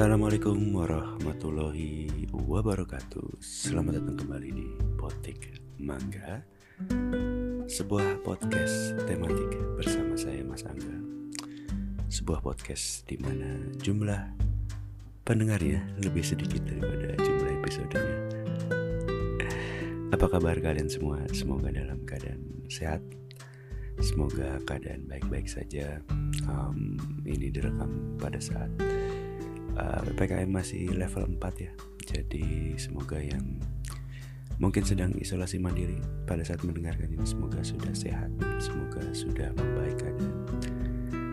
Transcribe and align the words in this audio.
Assalamualaikum 0.00 0.80
warahmatullahi 0.80 2.08
wabarakatuh. 2.32 3.36
Selamat 3.36 4.00
datang 4.00 4.16
kembali 4.16 4.48
di 4.48 4.64
Potik 4.96 5.60
Mangga 5.76 6.40
Sebuah 7.68 8.24
podcast 8.24 8.96
tematik 9.04 9.52
bersama 9.76 10.16
saya 10.16 10.40
Mas 10.40 10.64
Angga. 10.64 10.96
Sebuah 12.08 12.40
podcast 12.40 13.04
di 13.12 13.20
mana 13.20 13.60
jumlah 13.76 14.24
pendengarnya 15.28 15.84
lebih 16.00 16.24
sedikit 16.24 16.64
daripada 16.64 17.20
jumlah 17.20 17.60
episodenya. 17.60 18.16
Apa 20.16 20.32
kabar 20.32 20.56
kalian 20.64 20.88
semua? 20.88 21.20
Semoga 21.36 21.68
dalam 21.68 22.08
keadaan 22.08 22.40
sehat. 22.72 23.04
Semoga 24.00 24.64
keadaan 24.64 25.04
baik-baik 25.12 25.44
saja. 25.44 26.00
Um, 26.48 26.96
Ini 27.28 27.52
direkam 27.52 28.16
pada 28.16 28.40
saat 28.40 28.72
uh, 29.76 30.00
PPKM 30.14 30.50
masih 30.50 30.90
level 30.94 31.26
4 31.38 31.64
ya. 31.66 31.72
Jadi 32.10 32.74
semoga 32.80 33.20
yang 33.20 33.60
mungkin 34.58 34.82
sedang 34.82 35.14
isolasi 35.16 35.62
mandiri 35.62 35.96
pada 36.28 36.44
saat 36.44 36.60
mendengarkan 36.66 37.08
ini 37.08 37.24
Semoga 37.24 37.64
sudah 37.64 37.94
sehat, 37.96 38.28
semoga 38.60 39.00
sudah 39.16 39.48
membaik 39.56 39.96
keadaan 40.04 40.36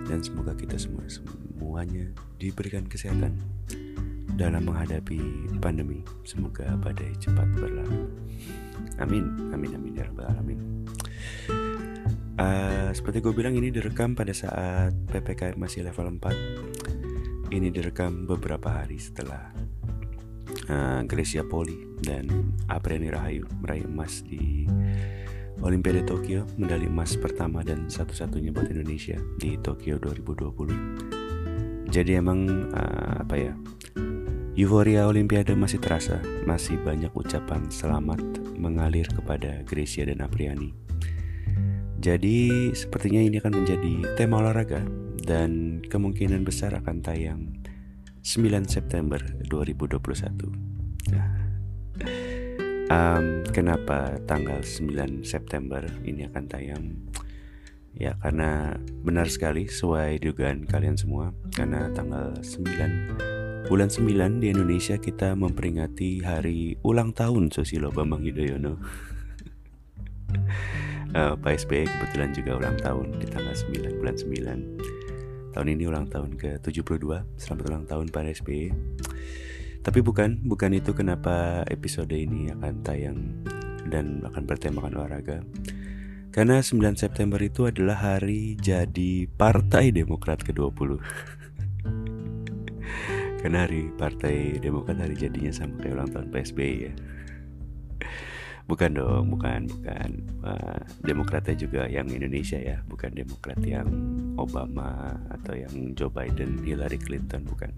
Dan 0.07 0.23
semoga 0.23 0.55
kita 0.55 0.79
semua 0.79 1.03
semuanya 1.11 2.07
diberikan 2.39 2.87
kesehatan 2.87 3.35
dalam 4.37 4.69
menghadapi 4.69 5.19
pandemi. 5.57 6.05
Semoga 6.21 6.77
badai 6.77 7.09
cepat 7.17 7.49
berlalu. 7.57 8.05
Amin, 9.01 9.49
amin, 9.49 9.73
amin 9.73 9.97
ya 9.97 10.05
rabbal 10.05 10.29
alamin. 10.29 10.59
Uh, 12.37 12.93
seperti 12.93 13.17
gue 13.17 13.33
bilang 13.33 13.57
ini 13.57 13.73
direkam 13.73 14.13
pada 14.13 14.29
saat 14.29 14.93
PPKM 15.09 15.57
masih 15.57 15.81
level 15.89 16.21
4 16.21 16.56
Ini 17.47 17.71
direkam 17.71 18.27
beberapa 18.27 18.83
hari 18.83 18.99
setelah 18.99 19.55
uh, 20.67 20.99
Grecia 21.07 21.47
Poli 21.47 21.79
dan 22.03 22.51
Apriani 22.67 23.07
Rahayu 23.07 23.47
meraih 23.63 23.87
emas 23.87 24.19
di 24.19 24.67
Olimpiade 25.63 26.03
Tokyo 26.03 26.43
Medali 26.59 26.91
emas 26.91 27.15
pertama 27.15 27.63
dan 27.63 27.87
satu-satunya 27.87 28.51
buat 28.51 28.67
Indonesia 28.67 29.15
di 29.39 29.55
Tokyo 29.63 29.95
2020 29.95 31.87
Jadi 31.87 32.11
emang 32.19 32.67
uh, 32.75 33.23
apa 33.23 33.35
ya 33.39 33.55
Euforia 34.59 35.07
Olimpiade 35.07 35.55
masih 35.55 35.79
terasa 35.79 36.19
Masih 36.43 36.75
banyak 36.83 37.15
ucapan 37.15 37.71
selamat 37.71 38.19
mengalir 38.59 39.07
kepada 39.07 39.61
Grecia 39.63 40.03
dan 40.03 40.19
Apriani. 40.25 40.73
Jadi 41.97 42.73
sepertinya 42.73 43.21
ini 43.21 43.37
akan 43.37 43.53
menjadi 43.63 43.93
tema 44.17 44.41
olahraga 44.41 45.06
dan 45.27 45.83
kemungkinan 45.83 46.47
besar 46.47 46.71
akan 46.79 47.03
tayang 47.03 47.51
9 48.23 48.63
September 48.67 49.19
2021. 49.51 50.47
Nah, 51.11 51.27
um, 52.87 53.43
kenapa 53.51 54.15
tanggal 54.23 54.63
9 54.63 55.27
September 55.27 55.83
ini 56.07 56.23
akan 56.31 56.43
tayang? 56.47 56.83
Ya 57.97 58.13
karena 58.21 58.77
benar 59.03 59.27
sekali 59.27 59.65
sesuai 59.67 60.21
dugaan 60.21 60.69
kalian 60.69 60.95
semua 60.95 61.33
karena 61.51 61.89
tanggal 61.91 62.29
9 62.45 63.67
bulan 63.67 63.89
9 63.89 64.37
di 64.37 64.53
Indonesia 64.53 65.01
kita 65.01 65.33
memperingati 65.33 66.21
hari 66.21 66.77
ulang 66.85 67.11
tahun 67.11 67.49
Susilo 67.49 67.89
Bambang 67.89 68.21
Yudhoyono 68.21 68.77
uh, 71.17 71.33
Pak 71.41 71.53
SBY 71.65 71.89
kebetulan 71.89 72.31
juga 72.37 72.51
ulang 72.61 72.77
tahun 72.77 73.17
di 73.17 73.25
tanggal 73.25 73.57
9 73.57 73.97
bulan 73.97 74.15
9 74.15 74.96
Tahun 75.57 75.73
ini 75.73 75.89
ulang 75.89 76.05
tahun 76.05 76.37
ke-72 76.37 77.01
Selamat 77.41 77.65
ulang 77.65 77.89
tahun 77.89 78.13
Pak 78.13 78.45
SBY 78.45 78.69
Tapi 79.81 80.05
bukan, 80.05 80.45
bukan 80.45 80.69
itu 80.77 80.93
kenapa 80.93 81.65
episode 81.65 82.13
ini 82.13 82.53
akan 82.53 82.85
tayang 82.85 83.41
Dan 83.89 84.21
akan 84.21 84.45
bertemakan 84.45 85.01
olahraga. 85.01 85.41
Karena 86.29 86.61
9 86.61 86.77
September 87.01 87.41
itu 87.41 87.65
adalah 87.65 87.97
hari 87.97 88.53
jadi 88.61 89.25
Partai 89.33 89.89
Demokrat 89.89 90.45
ke-20 90.45 91.01
Karena 93.41 93.65
hari 93.65 93.89
Partai 93.97 94.61
Demokrat 94.61 95.01
hari 95.01 95.17
jadinya 95.17 95.49
sama 95.49 95.81
kayak 95.81 95.97
ulang 95.97 96.09
tahun 96.13 96.29
Pak 96.29 96.53
SBY 96.53 96.73
ya 96.85 96.93
Bukan 98.67 98.99
dong, 98.99 99.31
bukan, 99.31 99.63
bukan. 99.71 100.09
Uh, 100.43 100.79
Demokratnya 100.99 101.55
juga 101.55 101.87
yang 101.87 102.11
Indonesia 102.11 102.59
ya, 102.59 102.83
bukan 102.83 103.15
Demokrat 103.15 103.63
yang 103.63 103.87
Obama 104.35 105.15
atau 105.31 105.55
yang 105.55 105.95
Joe 105.95 106.11
Biden, 106.11 106.59
Hillary 106.59 106.99
Clinton, 106.99 107.47
bukan. 107.47 107.71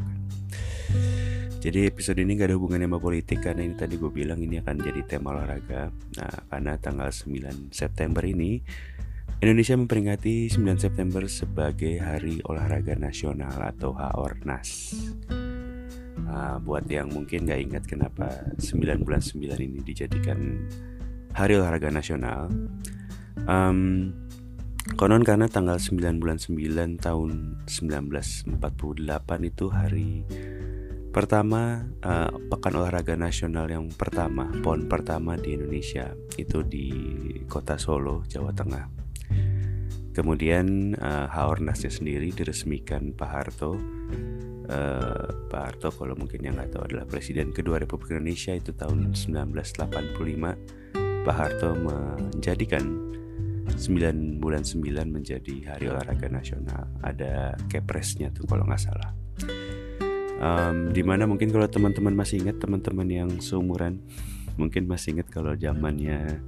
Jadi 1.60 1.92
episode 1.92 2.18
ini 2.24 2.40
gak 2.40 2.50
ada 2.50 2.56
hubungannya 2.56 2.88
sama 2.88 3.04
politik 3.04 3.44
karena 3.44 3.68
ini 3.68 3.76
tadi 3.76 4.00
gue 4.00 4.08
bilang 4.08 4.40
ini 4.40 4.64
akan 4.64 4.76
jadi 4.80 5.02
tema 5.06 5.36
olahraga. 5.36 5.92
Nah, 5.92 6.36
karena 6.48 6.80
tanggal 6.80 7.12
9 7.12 7.76
September 7.76 8.24
ini 8.24 8.64
Indonesia 9.44 9.76
memperingati 9.76 10.52
9 10.52 10.80
September 10.80 11.24
sebagai 11.28 12.00
Hari 12.00 12.44
Olahraga 12.48 12.96
Nasional 12.96 13.56
atau 13.56 13.96
HORNAS. 13.96 14.96
Uh, 16.30 16.62
buat 16.62 16.86
yang 16.86 17.10
mungkin 17.10 17.50
gak 17.50 17.58
ingat 17.58 17.84
kenapa 17.90 18.30
9 18.62 19.02
bulan 19.02 19.18
9 19.18 19.50
ini 19.58 19.82
dijadikan 19.82 20.70
Hari 21.34 21.58
Olahraga 21.58 21.90
Nasional. 21.90 22.54
Um, 23.50 24.14
Konon 24.94 25.26
karena 25.26 25.50
tanggal 25.50 25.82
9 25.82 26.22
bulan 26.22 26.38
9 26.38 27.02
tahun 27.02 27.62
1948 27.66 28.62
itu 29.46 29.66
hari 29.70 30.26
pertama 31.10 31.90
uh, 32.06 32.30
Pekan 32.50 32.74
Olahraga 32.78 33.18
Nasional 33.18 33.70
yang 33.70 33.90
pertama 33.90 34.50
PON 34.62 34.86
pertama 34.86 35.34
di 35.38 35.58
Indonesia. 35.58 36.14
Itu 36.38 36.62
di 36.62 36.90
kota 37.46 37.78
Solo, 37.78 38.26
Jawa 38.30 38.54
Tengah 38.54 38.99
Kemudian 40.20 41.00
uh, 41.00 41.32
Haornasnya 41.32 41.88
sendiri 41.88 42.36
diresmikan 42.36 43.16
Pak 43.16 43.30
Harto. 43.32 43.80
Uh, 44.68 45.48
Pak 45.48 45.62
Harto 45.64 45.96
kalau 45.96 46.12
mungkin 46.20 46.44
yang 46.44 46.60
nggak 46.60 46.76
tahu 46.76 46.92
adalah 46.92 47.08
Presiden 47.08 47.56
kedua 47.56 47.80
Republik 47.80 48.20
Indonesia 48.20 48.52
itu 48.52 48.76
tahun 48.76 49.16
1985 49.16 51.24
Pak 51.24 51.36
Harto 51.40 51.72
menjadikan 51.72 52.84
9 53.72 54.44
bulan 54.44 54.68
9 54.68 55.08
menjadi 55.08 55.56
Hari 55.72 55.88
Olahraga 55.88 56.28
Nasional. 56.28 56.92
Ada 57.00 57.56
kepresnya 57.72 58.28
tuh 58.36 58.44
kalau 58.44 58.68
nggak 58.68 58.84
salah. 58.84 59.16
Um, 60.44 60.92
di 60.92 61.00
mana 61.00 61.32
mungkin 61.32 61.48
kalau 61.48 61.72
teman-teman 61.72 62.12
masih 62.12 62.44
ingat 62.44 62.60
teman-teman 62.60 63.08
yang 63.08 63.32
seumuran 63.40 64.04
mungkin 64.60 64.84
masih 64.84 65.16
ingat 65.16 65.32
kalau 65.32 65.56
zamannya 65.56 66.44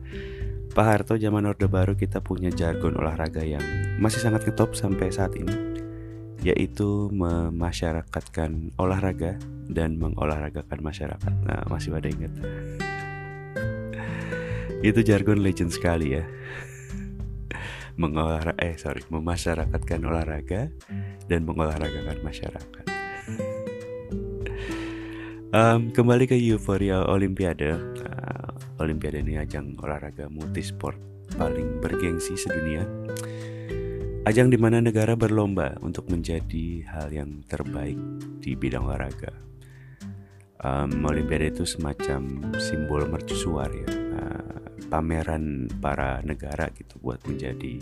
Pak 0.72 0.88
Harto 0.88 1.20
zaman 1.20 1.44
Orde 1.44 1.68
Baru 1.68 2.00
kita 2.00 2.24
punya 2.24 2.48
jargon 2.48 2.96
olahraga 2.96 3.44
yang 3.44 3.60
masih 4.00 4.24
sangat 4.24 4.48
ketop 4.48 4.72
sampai 4.72 5.12
saat 5.12 5.36
ini 5.36 5.52
yaitu 6.48 7.12
memasyarakatkan 7.12 8.72
olahraga 8.80 9.36
dan 9.68 10.00
mengolahragakan 10.00 10.80
masyarakat. 10.80 11.34
Nah, 11.44 11.68
masih 11.68 11.92
ada 11.92 12.08
ingat? 12.08 12.32
Itu 14.88 15.04
jargon 15.04 15.44
legend 15.44 15.76
sekali 15.76 16.16
ya. 16.16 16.24
Mengolah 18.02 18.56
eh 18.56 18.80
sorry, 18.80 19.04
memasyarakatkan 19.12 20.08
olahraga 20.08 20.72
dan 21.28 21.44
mengolahragakan 21.44 22.24
masyarakat. 22.24 22.86
Um, 25.52 25.92
kembali 25.92 26.32
ke 26.32 26.40
euforia 26.40 27.04
Olimpiade. 27.12 27.76
Uh, 27.76 28.51
Olimpiade 28.82 29.22
ini 29.22 29.38
ajang 29.38 29.78
olahraga 29.80 30.28
multisport 30.28 30.98
paling 31.38 31.80
bergengsi 31.80 32.36
sedunia 32.36 32.84
Ajang 34.22 34.54
di 34.54 34.58
mana 34.62 34.78
negara 34.78 35.18
berlomba 35.18 35.82
untuk 35.82 36.06
menjadi 36.14 36.86
hal 36.94 37.10
yang 37.10 37.42
terbaik 37.50 37.98
di 38.38 38.54
bidang 38.54 38.86
olahraga. 38.86 39.34
Um, 40.62 41.02
Olimpiade 41.10 41.58
itu 41.58 41.66
semacam 41.66 42.54
simbol 42.62 43.10
mercusuar 43.10 43.74
ya, 43.74 43.90
uh, 43.90 44.62
pameran 44.94 45.66
para 45.82 46.22
negara 46.22 46.70
gitu 46.78 47.02
buat 47.02 47.18
menjadi 47.26 47.82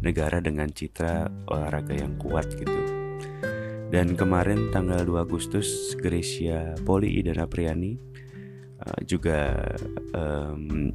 negara 0.00 0.40
dengan 0.40 0.72
citra 0.72 1.28
olahraga 1.52 1.92
yang 2.00 2.16
kuat 2.16 2.48
gitu. 2.56 2.80
Dan 3.92 4.16
kemarin 4.16 4.72
tanggal 4.72 5.04
2 5.04 5.20
Agustus 5.20 5.92
Grecia 6.00 6.80
Poli 6.80 7.20
dan 7.20 7.44
Apriani 7.44 8.00
uh, 8.82 9.00
juga 9.06 9.58
um, 10.14 10.92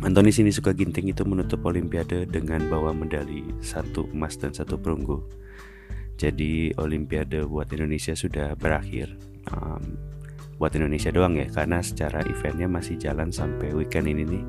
Antoni 0.00 0.30
sini 0.30 0.54
suka 0.54 0.70
ginting 0.70 1.10
itu 1.10 1.26
menutup 1.26 1.66
Olimpiade 1.66 2.22
dengan 2.24 2.62
bawa 2.70 2.94
medali 2.94 3.42
satu 3.58 4.06
emas 4.14 4.38
dan 4.38 4.54
satu 4.54 4.78
perunggu. 4.78 5.18
Jadi 6.14 6.70
Olimpiade 6.78 7.42
buat 7.42 7.66
Indonesia 7.74 8.14
sudah 8.14 8.54
berakhir. 8.54 9.10
Um, 9.50 9.98
buat 10.62 10.70
Indonesia 10.78 11.10
doang 11.10 11.34
ya, 11.36 11.50
karena 11.50 11.82
secara 11.82 12.22
eventnya 12.22 12.70
masih 12.70 12.96
jalan 13.02 13.34
sampai 13.34 13.74
weekend 13.74 14.06
ini 14.08 14.22
nih. 14.24 14.44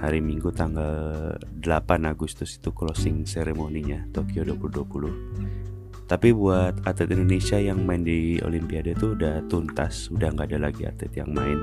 Hari 0.00 0.24
Minggu 0.24 0.48
tanggal 0.50 1.36
8 1.60 2.08
Agustus 2.08 2.56
itu 2.56 2.72
closing 2.72 3.28
seremoninya 3.28 4.08
Tokyo 4.10 4.48
2020. 4.48 5.63
Tapi 6.04 6.36
buat 6.36 6.84
atlet 6.84 7.16
Indonesia 7.16 7.56
yang 7.56 7.80
main 7.82 8.04
di 8.04 8.36
Olimpiade 8.44 8.92
itu 8.92 9.16
udah 9.16 9.40
tuntas, 9.48 10.12
udah 10.12 10.28
nggak 10.36 10.52
ada 10.52 10.68
lagi 10.68 10.84
atlet 10.84 11.12
yang 11.16 11.32
main. 11.32 11.58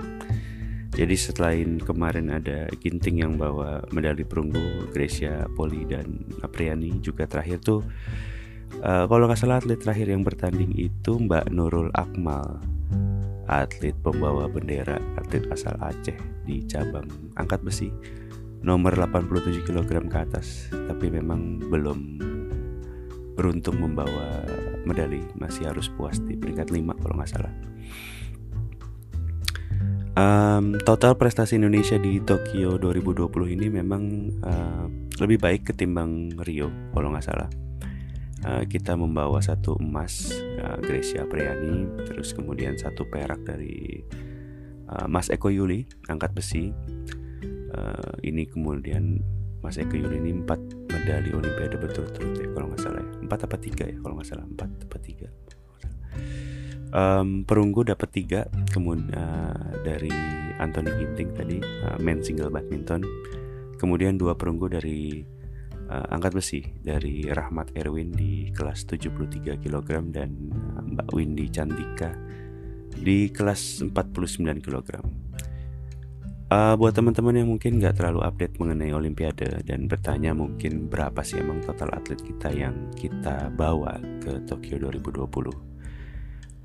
Jadi 0.91 1.15
selain 1.15 1.79
kemarin 1.79 2.33
ada 2.35 2.67
Ginting 2.81 3.23
yang 3.23 3.39
bawa 3.39 3.85
medali 3.95 4.27
perunggu, 4.27 4.91
Gracia 4.91 5.47
Poli 5.55 5.87
dan 5.87 6.25
Apriani 6.43 6.99
juga 6.99 7.29
terakhir 7.29 7.63
tuh 7.63 7.79
uh, 8.79 9.05
kalau 9.07 9.27
nggak 9.27 9.39
salah 9.39 9.59
atlet 9.59 9.79
terakhir 9.79 10.07
yang 10.07 10.23
bertanding 10.23 10.71
itu 10.79 11.19
Mbak 11.19 11.51
Nurul 11.51 11.91
Akmal 11.91 12.59
atlet 13.51 13.95
pembawa 13.99 14.47
bendera 14.47 14.95
atlet 15.19 15.43
asal 15.51 15.75
Aceh 15.83 16.15
di 16.47 16.63
cabang 16.63 17.07
angkat 17.35 17.59
besi 17.67 17.91
nomor 18.63 18.95
87 18.95 19.67
kg 19.67 19.83
ke 20.07 20.17
atas 20.17 20.71
tapi 20.71 21.11
memang 21.11 21.59
belum 21.59 21.99
beruntung 23.41 23.81
membawa 23.81 24.45
medali. 24.85 25.25
Masih 25.33 25.65
harus 25.65 25.89
puas 25.89 26.21
di 26.21 26.37
peringkat 26.37 26.69
5 26.69 27.01
kalau 27.01 27.17
nggak 27.17 27.31
salah. 27.33 27.53
Um, 30.11 30.77
total 30.85 31.17
prestasi 31.17 31.57
Indonesia 31.57 31.97
di 31.97 32.21
Tokyo 32.21 32.77
2020 32.77 33.57
ini 33.57 33.67
memang 33.73 34.03
uh, 34.45 34.85
lebih 35.17 35.41
baik 35.41 35.73
ketimbang 35.73 36.37
Rio 36.45 36.69
kalau 36.93 37.09
nggak 37.09 37.25
salah. 37.25 37.49
Uh, 38.45 38.61
kita 38.69 38.93
membawa 38.93 39.41
satu 39.41 39.77
emas 39.81 40.29
uh, 40.61 40.77
Priani 41.25 42.05
terus 42.05 42.33
kemudian 42.37 42.77
satu 42.77 43.09
perak 43.09 43.41
dari 43.41 44.05
uh, 44.85 45.09
Mas 45.09 45.33
Eko 45.33 45.49
Yuli 45.49 45.89
angkat 46.05 46.37
besi. 46.37 46.69
Uh, 47.71 48.13
ini 48.21 48.45
kemudian 48.45 49.23
Mas 49.61 49.77
Eko 49.77 49.93
Yuli 49.93 50.17
ini 50.17 50.41
empat 50.41 50.59
medali 50.89 51.29
Olimpiade 51.31 51.77
berturut-turut 51.77 52.37
ya 52.37 52.49
kalau 52.53 52.67
nggak 52.73 52.81
salah 52.81 53.01
ya. 53.01 53.09
Empat 53.21 53.39
apa 53.45 53.57
tiga 53.61 53.83
ya 53.85 53.97
kalau 54.01 54.13
nggak 54.17 54.29
salah. 54.29 54.45
Empat 54.45 54.69
apa 54.89 54.97
tiga 54.97 55.29
um, 56.91 57.43
perunggu 57.47 57.87
dapat 57.87 58.09
tiga 58.11 58.41
kemudian 58.71 59.11
uh, 59.15 59.81
dari 59.81 60.11
Anthony 60.61 60.91
Ginting 61.01 61.29
tadi 61.33 61.57
uh, 61.87 61.97
men 61.97 62.21
single 62.21 62.53
badminton. 62.53 63.01
Kemudian 63.79 64.21
dua 64.21 64.37
perunggu 64.37 64.69
dari 64.69 65.25
uh, 65.89 66.13
angkat 66.13 66.37
besi 66.37 66.61
dari 66.85 67.25
Rahmat 67.25 67.73
Erwin 67.73 68.13
di 68.13 68.53
kelas 68.53 68.85
73 68.85 69.57
kg 69.57 69.89
dan 70.13 70.29
Mbak 70.85 71.09
Windy 71.17 71.49
Cantika 71.49 72.13
di 72.93 73.33
kelas 73.33 73.81
49 73.81 74.61
kg. 74.61 75.01
Uh, 76.51 76.75
buat 76.75 76.91
teman-teman 76.91 77.31
yang 77.31 77.47
mungkin 77.47 77.79
nggak 77.79 77.95
terlalu 77.95 78.27
update 78.27 78.59
mengenai 78.59 78.91
Olimpiade 78.91 79.63
dan 79.63 79.87
bertanya 79.87 80.35
mungkin 80.35 80.91
berapa 80.91 81.23
sih 81.23 81.39
emang 81.39 81.63
total 81.63 81.95
atlet 81.95 82.19
kita 82.19 82.51
yang 82.51 82.91
kita 82.91 83.47
bawa 83.55 83.95
ke 84.19 84.43
Tokyo 84.43 84.75
2020 84.83 85.71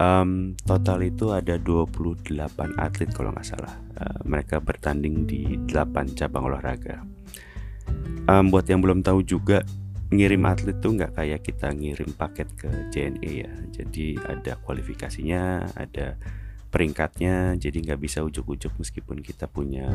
um, 0.03 0.59
Total 0.59 0.99
itu 1.07 1.33
ada 1.33 1.57
28 1.61 2.27
atlet 2.77 3.11
kalau 3.13 3.31
nggak 3.33 3.47
salah. 3.47 3.75
Uh, 3.97 4.21
Mereka 4.27 4.61
bertanding 4.61 5.23
di 5.23 5.55
8 5.71 6.19
cabang 6.19 6.51
olahraga. 6.51 7.03
Um, 8.27 8.51
Buat 8.51 8.67
yang 8.69 8.83
belum 8.83 9.07
tahu 9.07 9.23
juga 9.23 9.63
ngirim 10.11 10.47
atlet 10.47 10.79
tuh 10.79 10.95
nggak 10.95 11.19
kayak 11.19 11.41
kita 11.43 11.71
ngirim 11.75 12.11
paket 12.15 12.49
ke 12.59 12.71
JNE 12.91 13.33
ya. 13.43 13.53
Jadi 13.71 14.19
ada 14.23 14.59
kualifikasinya, 14.63 15.75
ada 15.75 16.19
peringkatnya 16.77 17.57
jadi 17.57 17.79
nggak 17.81 18.01
bisa 18.05 18.21
ujuk-ujuk 18.21 18.77
meskipun 18.77 19.25
kita 19.25 19.49
punya 19.49 19.89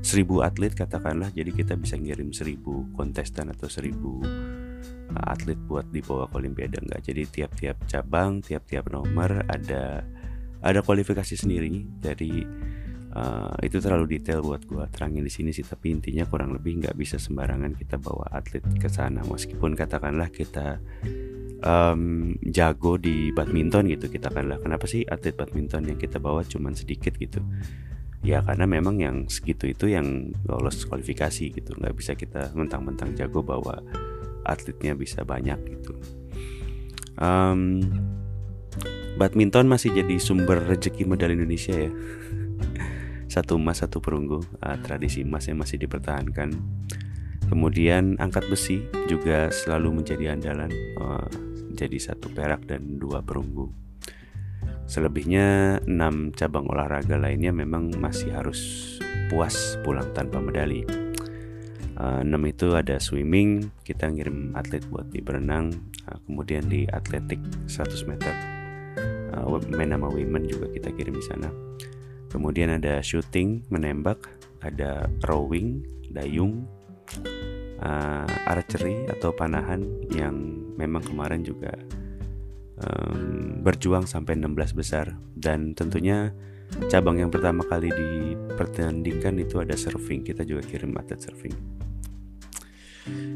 seribu 0.00 0.40
atlet 0.40 0.72
katakanlah 0.72 1.28
jadi 1.28 1.52
kita 1.52 1.76
bisa 1.76 2.00
ngirim 2.00 2.32
seribu 2.32 2.88
kontestan 2.96 3.52
atau 3.52 3.68
seribu 3.68 4.24
uh, 5.12 5.26
atlet 5.28 5.60
buat 5.68 5.84
dibawa 5.92 6.28
ke 6.28 6.34
Olimpiade 6.40 6.80
nggak. 6.80 7.00
Jadi 7.04 7.22
tiap-tiap 7.28 7.76
cabang 7.84 8.40
tiap-tiap 8.40 8.88
nomor 8.88 9.44
ada 9.46 10.00
ada 10.62 10.80
kualifikasi 10.80 11.36
sendiri. 11.36 11.84
Dari 12.00 12.42
uh, 13.12 13.54
itu 13.60 13.76
terlalu 13.78 14.18
detail 14.18 14.40
buat 14.40 14.64
gua 14.64 14.88
terangin 14.88 15.26
di 15.26 15.32
sini 15.32 15.50
sih 15.52 15.66
tapi 15.66 15.92
intinya 15.92 16.24
kurang 16.24 16.56
lebih 16.56 16.82
nggak 16.82 16.96
bisa 16.96 17.20
sembarangan 17.20 17.76
kita 17.76 18.00
bawa 18.00 18.32
atlet 18.32 18.64
ke 18.80 18.88
sana. 18.88 19.20
Meskipun 19.26 19.76
katakanlah 19.76 20.32
kita 20.32 20.80
um, 21.62 22.34
jago 22.44 22.98
di 22.98 23.30
badminton 23.32 23.88
gitu. 23.90 24.10
Kita 24.10 24.28
kan 24.30 24.50
lah 24.50 24.58
kenapa 24.60 24.84
sih 24.84 25.06
atlet 25.06 25.34
badminton 25.34 25.88
yang 25.88 25.98
kita 25.98 26.18
bawa 26.18 26.42
cuman 26.44 26.74
sedikit? 26.74 27.14
Gitu. 27.16 27.40
Ya 28.22 28.38
karena 28.46 28.70
memang 28.70 29.02
yang 29.02 29.26
segitu 29.26 29.66
itu 29.66 29.90
yang 29.90 30.30
lolos 30.46 30.86
kualifikasi 30.86 31.50
gitu. 31.54 31.74
Nggak 31.74 31.94
bisa 31.96 32.12
kita 32.14 32.54
mentang-mentang 32.54 33.14
jago 33.18 33.42
bawa 33.42 33.82
atletnya 34.46 34.94
bisa 34.94 35.22
banyak 35.26 35.58
gitu. 35.78 35.94
Um, 37.18 37.82
badminton 39.18 39.70
masih 39.70 39.94
jadi 39.94 40.18
sumber 40.18 40.62
rezeki 40.66 41.06
medali 41.06 41.34
Indonesia 41.38 41.74
ya. 41.74 41.90
Satu 43.32 43.56
emas 43.56 43.80
satu 43.80 43.96
perunggu. 44.04 44.44
Uh, 44.60 44.76
tradisi 44.84 45.24
emasnya 45.24 45.56
masih 45.56 45.80
dipertahankan. 45.80 46.52
Kemudian 47.48 48.20
angkat 48.20 48.44
besi 48.52 48.84
juga 49.08 49.48
selalu 49.48 50.04
menjadi 50.04 50.36
andalan. 50.36 50.68
Uh, 51.00 51.51
jadi 51.74 51.98
satu 51.98 52.30
perak 52.32 52.68
dan 52.68 53.00
dua 53.00 53.24
perunggu. 53.24 53.72
Selebihnya 54.86 55.78
enam 55.88 56.34
cabang 56.36 56.68
olahraga 56.68 57.16
lainnya 57.16 57.54
memang 57.54 57.96
masih 57.96 58.34
harus 58.34 58.60
puas 59.32 59.80
pulang 59.80 60.10
tanpa 60.12 60.42
medali. 60.42 60.84
Uh, 61.96 62.24
enam 62.24 62.44
itu 62.48 62.72
ada 62.76 62.96
swimming, 62.98 63.70
kita 63.84 64.08
ngirim 64.08 64.52
atlet 64.56 64.82
buat 64.88 65.08
di 65.12 65.20
berenang, 65.20 65.70
uh, 66.08 66.18
kemudian 66.26 66.66
di 66.66 66.88
atletik 66.88 67.38
100 67.68 68.08
meter, 68.08 68.34
uh, 69.36 69.60
men 69.70 69.92
sama 69.92 70.08
women 70.08 70.48
juga 70.48 70.72
kita 70.72 70.88
kirim 70.92 71.14
di 71.14 71.24
sana. 71.24 71.48
Kemudian 72.32 72.72
ada 72.72 73.04
shooting, 73.04 73.68
menembak, 73.68 74.24
ada 74.64 75.04
rowing, 75.28 75.84
dayung, 76.08 76.64
uh, 77.82 78.26
archery 78.46 79.10
atau 79.10 79.34
panahan 79.34 79.82
yang 80.14 80.34
memang 80.78 81.02
kemarin 81.02 81.42
juga 81.42 81.74
um, 82.80 83.60
berjuang 83.60 84.06
sampai 84.06 84.38
16 84.38 84.78
besar. 84.78 85.18
Dan 85.34 85.74
tentunya 85.74 86.30
cabang 86.88 87.20
yang 87.20 87.30
pertama 87.30 87.66
kali 87.66 87.90
dipertandingkan 87.90 89.42
itu 89.42 89.60
ada 89.60 89.74
surfing. 89.74 90.22
Kita 90.24 90.46
juga 90.46 90.64
kirim 90.64 90.94
atlet 90.96 91.20
surfing. 91.20 91.82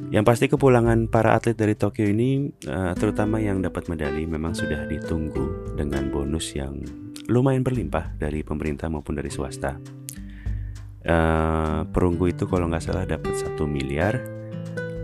Yang 0.06 0.24
pasti 0.24 0.46
kepulangan 0.46 1.10
para 1.10 1.34
atlet 1.34 1.58
dari 1.58 1.74
Tokyo 1.74 2.06
ini 2.06 2.46
uh, 2.70 2.94
terutama 2.94 3.42
yang 3.42 3.58
dapat 3.58 3.90
medali 3.90 4.22
memang 4.22 4.54
sudah 4.54 4.86
ditunggu 4.86 5.74
dengan 5.74 6.06
bonus 6.14 6.54
yang 6.54 6.78
lumayan 7.26 7.66
berlimpah 7.66 8.14
dari 8.14 8.46
pemerintah 8.46 8.86
maupun 8.86 9.18
dari 9.18 9.26
swasta. 9.26 9.74
Uh, 11.06 11.86
perunggu 11.90 12.34
itu 12.34 12.46
kalau 12.50 12.70
nggak 12.70 12.82
salah 12.82 13.06
dapat 13.06 13.34
satu 13.34 13.66
miliar 13.66 14.18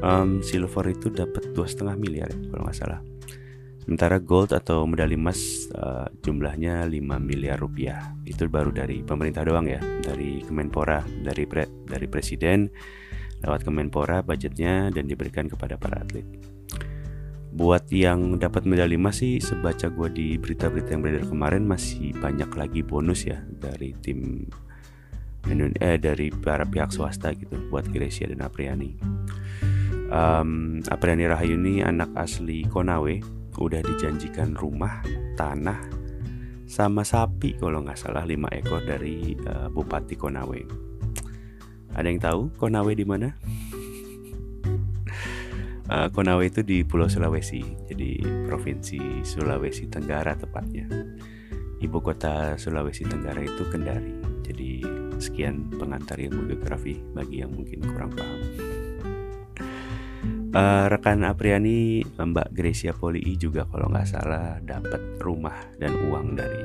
um, 0.03 0.43
silver 0.43 0.91
itu 0.91 1.09
dapat 1.09 1.55
dua 1.55 1.65
setengah 1.65 1.97
miliar 1.97 2.29
ya, 2.29 2.39
kalau 2.51 2.67
nggak 2.67 2.77
salah. 2.77 3.01
Sementara 3.83 4.23
gold 4.23 4.55
atau 4.55 4.87
medali 4.87 5.19
emas 5.19 5.67
uh, 5.75 6.07
jumlahnya 6.23 6.87
5 6.87 7.03
miliar 7.19 7.59
rupiah. 7.59 8.15
Itu 8.23 8.47
baru 8.47 8.71
dari 8.71 9.03
pemerintah 9.03 9.43
doang 9.43 9.67
ya 9.67 9.83
dari 9.83 10.39
Kemenpora 10.47 11.03
dari 11.03 11.43
pre, 11.51 11.67
dari 11.91 12.07
presiden 12.07 12.71
lewat 13.43 13.67
Kemenpora 13.67 14.23
budgetnya 14.23 14.95
dan 14.95 15.11
diberikan 15.11 15.51
kepada 15.51 15.75
para 15.75 15.99
atlet. 15.99 16.23
Buat 17.53 17.91
yang 17.91 18.39
dapat 18.39 18.71
medali 18.71 18.95
emas 18.95 19.19
sih 19.19 19.43
sebaca 19.43 19.91
gue 19.91 20.09
di 20.15 20.27
berita-berita 20.39 20.95
yang 20.95 21.03
beredar 21.03 21.27
kemarin 21.27 21.67
masih 21.67 22.15
banyak 22.17 22.49
lagi 22.55 22.81
bonus 22.87 23.27
ya 23.27 23.43
dari 23.45 23.99
tim 23.99 24.47
eh, 25.51 25.99
dari 25.99 26.31
para 26.31 26.63
pihak 26.63 26.95
swasta 26.95 27.35
gitu 27.35 27.59
buat 27.67 27.91
Grecia 27.91 28.31
dan 28.31 28.47
Apriani 28.47 28.95
um, 30.13 30.79
Apriani 30.93 31.25
Rahayu 31.27 31.57
ini 31.57 31.81
anak 31.81 32.13
asli 32.15 32.69
Konawe 32.69 33.15
udah 33.57 33.81
dijanjikan 33.81 34.57
rumah 34.57 35.01
tanah 35.37 35.81
sama 36.69 37.05
sapi 37.05 37.57
kalau 37.61 37.85
nggak 37.85 38.01
salah 38.01 38.25
lima 38.25 38.49
ekor 38.53 38.81
dari 38.85 39.37
uh, 39.49 39.69
Bupati 39.73 40.17
Konawe. 40.17 40.61
Ada 41.93 42.07
yang 42.09 42.21
tahu 42.21 42.41
Konawe 42.57 42.93
di 42.97 43.05
mana? 43.05 43.29
Uh, 45.89 46.09
Konawe 46.15 46.41
itu 46.45 46.65
di 46.65 46.81
Pulau 46.85 47.09
Sulawesi 47.09 47.61
jadi 47.89 48.25
provinsi 48.49 49.25
Sulawesi 49.25 49.89
Tenggara 49.89 50.33
tepatnya. 50.37 50.89
Ibu 51.83 51.99
kota 51.99 52.57
Sulawesi 52.57 53.05
Tenggara 53.05 53.43
itu 53.43 53.69
Kendari 53.69 54.15
jadi 54.43 54.81
sekian 55.21 55.69
pengantar 55.77 56.17
ilmu 56.19 56.49
geografi 56.49 56.99
bagi 57.13 57.45
yang 57.45 57.53
mungkin 57.53 57.85
kurang 57.85 58.11
paham 58.17 58.72
uh, 60.53 60.87
rekan 60.89 61.25
Apriani 61.25 62.05
Mbak 62.05 62.49
Gracia 62.53 62.93
Poli 62.93 63.25
juga 63.41 63.65
kalau 63.67 63.89
nggak 63.89 64.09
salah 64.09 64.61
dapat 64.63 65.19
rumah 65.19 65.57
dan 65.81 65.97
uang 66.09 66.37
dari 66.37 66.63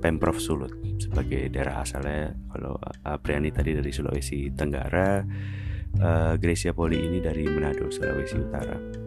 Pemprov 0.00 0.36
Sulut 0.36 0.72
sebagai 1.00 1.48
daerah 1.48 1.80
asalnya 1.80 2.36
kalau 2.52 2.76
Apriani 3.04 3.48
tadi 3.48 3.72
dari 3.72 3.88
Sulawesi 3.92 4.52
Tenggara 4.52 5.24
uh, 6.00 6.34
Gracia 6.36 6.76
Poli 6.76 7.00
ini 7.00 7.20
dari 7.20 7.48
Manado 7.48 7.88
Sulawesi 7.88 8.36
Utara 8.36 9.04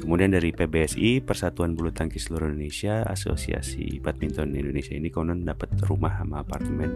Kemudian 0.00 0.32
dari 0.32 0.48
PBSI, 0.48 1.20
Persatuan 1.20 1.76
Bulu 1.76 1.92
Tangkis 1.92 2.26
Seluruh 2.26 2.48
Indonesia, 2.48 3.04
Asosiasi 3.04 4.00
Badminton 4.00 4.56
Indonesia 4.56 4.96
ini 4.96 5.12
konon 5.12 5.44
dapat 5.44 5.76
rumah 5.84 6.16
sama 6.16 6.40
apartemen. 6.40 6.90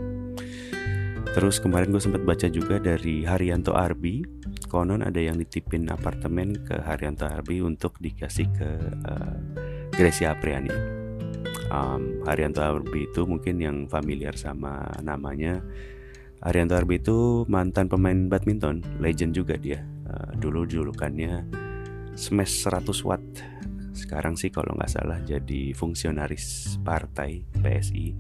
Terus 1.35 1.59
kemarin 1.59 1.91
gue 1.91 1.99
sempat 1.99 2.23
baca 2.23 2.47
juga 2.47 2.79
dari 2.79 3.27
Haryanto 3.27 3.75
Arbi, 3.75 4.23
konon 4.71 5.03
ada 5.03 5.19
yang 5.19 5.35
ditipin 5.35 5.91
apartemen 5.91 6.63
ke 6.63 6.79
Haryanto 6.79 7.27
Arbi 7.27 7.59
untuk 7.59 7.99
dikasih 7.99 8.47
ke 8.55 8.71
uh, 9.03 9.35
Gracia 9.91 10.31
Apriani. 10.31 10.71
Um, 11.75 12.23
Haryanto 12.23 12.63
Arbi 12.63 13.11
itu 13.11 13.27
mungkin 13.27 13.59
yang 13.59 13.91
familiar 13.91 14.39
sama 14.39 14.87
namanya. 15.03 15.59
Haryanto 16.39 16.79
Arbi 16.79 17.03
itu 17.03 17.43
mantan 17.51 17.91
pemain 17.91 18.31
badminton, 18.31 18.87
legend 19.03 19.35
juga 19.35 19.59
dia. 19.59 19.83
Uh, 20.07 20.39
dulu 20.39 20.63
julukannya 20.71 21.43
Smash 22.15 22.63
100 22.63 22.95
watt 23.03 23.27
sekarang 23.91 24.39
sih 24.39 24.51
kalau 24.51 24.75
nggak 24.75 24.91
salah 24.91 25.19
jadi 25.23 25.75
fungsionaris 25.75 26.79
partai 26.83 27.47
PSI 27.59 28.15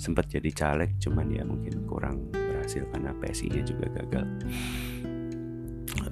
sempat 0.00 0.28
jadi 0.28 0.50
caleg 0.50 0.96
cuman 0.98 1.28
ya 1.30 1.44
mungkin 1.44 1.84
kurang 1.84 2.41
berhasil 2.62 2.86
karena 2.94 3.10
PSI-nya 3.18 3.62
juga 3.66 3.90
gagal. 3.90 4.26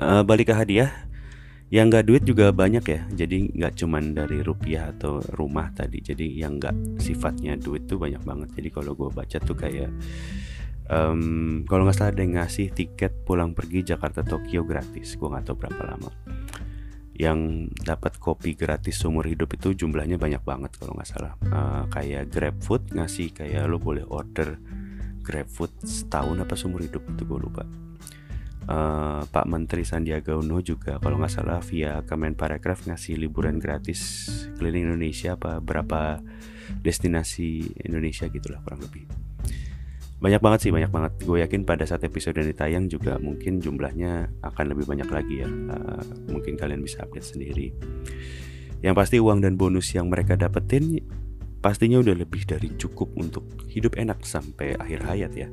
Uh, 0.03 0.27
balik 0.27 0.51
ke 0.51 0.55
hadiah 0.59 0.91
yang 1.71 1.87
nggak 1.87 2.11
duit 2.11 2.27
juga 2.27 2.51
banyak 2.51 2.83
ya. 2.83 3.01
Jadi 3.15 3.55
nggak 3.55 3.79
cuman 3.79 4.11
dari 4.19 4.43
rupiah 4.43 4.91
atau 4.91 5.23
rumah 5.39 5.71
tadi. 5.71 6.03
Jadi 6.03 6.27
yang 6.35 6.59
nggak 6.59 6.99
sifatnya 6.99 7.55
duit 7.55 7.87
tuh 7.87 8.03
banyak 8.03 8.19
banget. 8.27 8.59
Jadi 8.59 8.69
kalau 8.75 8.99
gue 8.99 9.07
baca 9.15 9.39
tuh 9.39 9.55
kayak 9.55 9.87
um, 10.91 11.63
kalau 11.71 11.87
nggak 11.87 11.95
salah 11.95 12.11
ada 12.11 12.27
yang 12.27 12.43
ngasih 12.43 12.75
tiket 12.75 13.23
pulang 13.23 13.55
pergi 13.55 13.87
Jakarta 13.87 14.27
Tokyo 14.27 14.67
gratis. 14.67 15.15
Gue 15.15 15.31
nggak 15.31 15.47
tahu 15.47 15.57
berapa 15.63 15.83
lama. 15.87 16.11
Yang 17.15 17.71
dapat 17.87 18.19
kopi 18.19 18.59
gratis 18.59 18.99
seumur 18.99 19.31
hidup 19.31 19.55
itu 19.55 19.71
jumlahnya 19.71 20.19
banyak 20.19 20.43
banget 20.43 20.75
kalau 20.75 20.99
nggak 20.99 21.07
salah. 21.07 21.39
Uh, 21.47 21.87
kayak 21.95 22.35
GrabFood 22.35 22.99
ngasih 22.99 23.31
kayak 23.31 23.71
lo 23.71 23.79
boleh 23.79 24.03
order 24.11 24.59
GrabFood 25.21 25.85
setahun 25.85 26.37
apa 26.41 26.55
seumur 26.57 26.83
hidup 26.83 27.05
itu 27.07 27.23
gue 27.25 27.39
lupa. 27.41 27.65
Uh, 28.71 29.25
Pak 29.27 29.51
Menteri 29.51 29.83
Sandiaga 29.83 30.37
Uno 30.39 30.63
juga 30.63 31.01
kalau 31.03 31.19
nggak 31.19 31.33
salah 31.33 31.59
via 31.65 32.07
Kemenparekraf 32.07 32.87
ngasih 32.87 33.19
liburan 33.19 33.59
gratis 33.59 34.31
keliling 34.61 34.87
Indonesia 34.87 35.35
apa 35.35 35.59
berapa 35.59 36.23
destinasi 36.79 37.67
Indonesia 37.83 38.31
gitulah 38.31 38.63
kurang 38.63 38.85
lebih. 38.87 39.09
Banyak 40.21 40.39
banget 40.45 40.69
sih 40.69 40.71
banyak 40.71 40.93
banget. 40.93 41.13
Gue 41.25 41.41
yakin 41.41 41.65
pada 41.65 41.89
saat 41.89 42.05
episode 42.05 42.37
ini 42.37 42.53
tayang 42.53 42.87
juga 42.93 43.17
mungkin 43.17 43.59
jumlahnya 43.59 44.29
akan 44.45 44.65
lebih 44.77 44.85
banyak 44.85 45.09
lagi 45.09 45.41
ya. 45.41 45.49
Uh, 45.49 46.05
mungkin 46.29 46.61
kalian 46.61 46.85
bisa 46.85 47.03
update 47.03 47.27
sendiri. 47.27 47.73
Yang 48.85 48.95
pasti 48.97 49.17
uang 49.17 49.41
dan 49.41 49.57
bonus 49.57 49.97
yang 49.97 50.13
mereka 50.13 50.37
dapetin 50.37 51.01
pastinya 51.61 52.01
udah 52.01 52.17
lebih 52.17 52.49
dari 52.49 52.73
cukup 52.77 53.13
untuk 53.17 53.45
hidup 53.69 53.97
enak 54.01 54.25
sampai 54.25 54.77
akhir 54.81 55.01
hayat 55.05 55.33
ya 55.37 55.49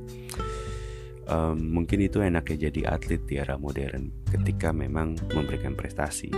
um, 1.28 1.60
mungkin 1.60 2.04
itu 2.04 2.24
enaknya 2.24 2.72
jadi 2.72 2.96
atlet 2.96 3.22
di 3.28 3.40
era 3.40 3.60
modern 3.60 4.12
ketika 4.32 4.72
memang 4.72 5.20
memberikan 5.36 5.76
prestasi 5.76 6.32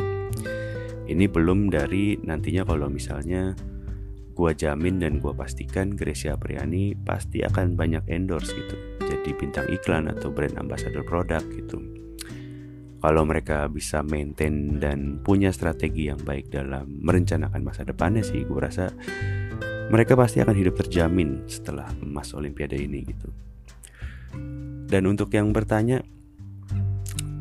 ini 1.09 1.25
belum 1.25 1.73
dari 1.73 2.21
nantinya 2.21 2.65
kalau 2.65 2.85
misalnya 2.89 3.57
Gua 4.39 4.55
jamin 4.55 5.03
dan 5.03 5.19
gua 5.19 5.35
pastikan 5.35 5.99
Gracia 5.99 6.39
Apriani 6.39 6.95
pasti 6.95 7.43
akan 7.43 7.75
banyak 7.75 8.07
endorse 8.07 8.55
gitu. 8.55 8.79
Jadi 9.03 9.35
bintang 9.35 9.67
iklan 9.67 10.07
atau 10.07 10.31
brand 10.31 10.55
ambassador 10.55 11.03
produk 11.03 11.43
gitu. 11.51 11.83
Kalau 13.03 13.27
mereka 13.27 13.67
bisa 13.67 13.99
maintain 13.99 14.79
dan 14.79 15.19
punya 15.27 15.51
strategi 15.51 16.07
yang 16.07 16.23
baik 16.23 16.47
dalam 16.55 16.87
merencanakan 17.03 17.67
masa 17.67 17.83
depannya 17.83 18.23
sih, 18.23 18.47
gue 18.47 18.59
rasa 18.63 18.95
mereka 19.89 20.13
pasti 20.13 20.39
akan 20.39 20.55
hidup 20.55 20.77
terjamin 20.85 21.45
setelah 21.49 21.89
emas 22.01 22.33
Olimpiade 22.37 22.77
ini 22.77 23.05
gitu. 23.05 23.29
Dan 24.89 25.05
untuk 25.05 25.29
yang 25.33 25.53
bertanya, 25.53 26.01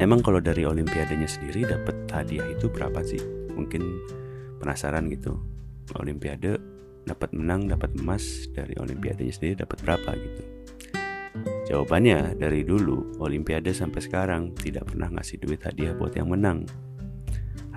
emang 0.00 0.21
kalau 0.21 0.40
dari 0.40 0.69
Olimpiadenya 0.69 1.28
sendiri 1.28 1.64
dapat 1.64 2.09
hadiah 2.12 2.45
itu 2.49 2.69
berapa 2.69 3.00
sih? 3.05 3.21
Mungkin 3.52 3.81
penasaran 4.61 5.09
gitu. 5.09 5.37
Olimpiade 5.97 6.78
dapat 7.09 7.33
menang 7.33 7.73
dapat 7.73 7.97
emas 7.97 8.52
dari 8.52 8.76
olimpiadenya 8.76 9.33
sendiri 9.33 9.64
dapat 9.64 9.81
berapa 9.81 10.11
gitu 10.12 10.43
jawabannya 11.73 12.37
dari 12.37 12.61
dulu 12.69 13.17
olimpiade 13.25 13.73
sampai 13.73 14.05
sekarang 14.05 14.52
tidak 14.52 14.93
pernah 14.93 15.09
ngasih 15.09 15.40
duit 15.40 15.64
hadiah 15.64 15.97
buat 15.97 16.12
yang 16.12 16.28
menang 16.28 16.69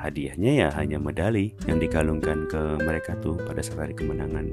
hadiahnya 0.02 0.52
ya 0.66 0.70
hanya 0.76 0.98
medali 0.98 1.54
yang 1.70 1.78
dikalungkan 1.78 2.50
ke 2.50 2.82
mereka 2.82 3.14
tuh 3.22 3.38
pada 3.38 3.62
saat 3.62 3.90
hari 3.90 3.94
kemenangan. 3.94 4.50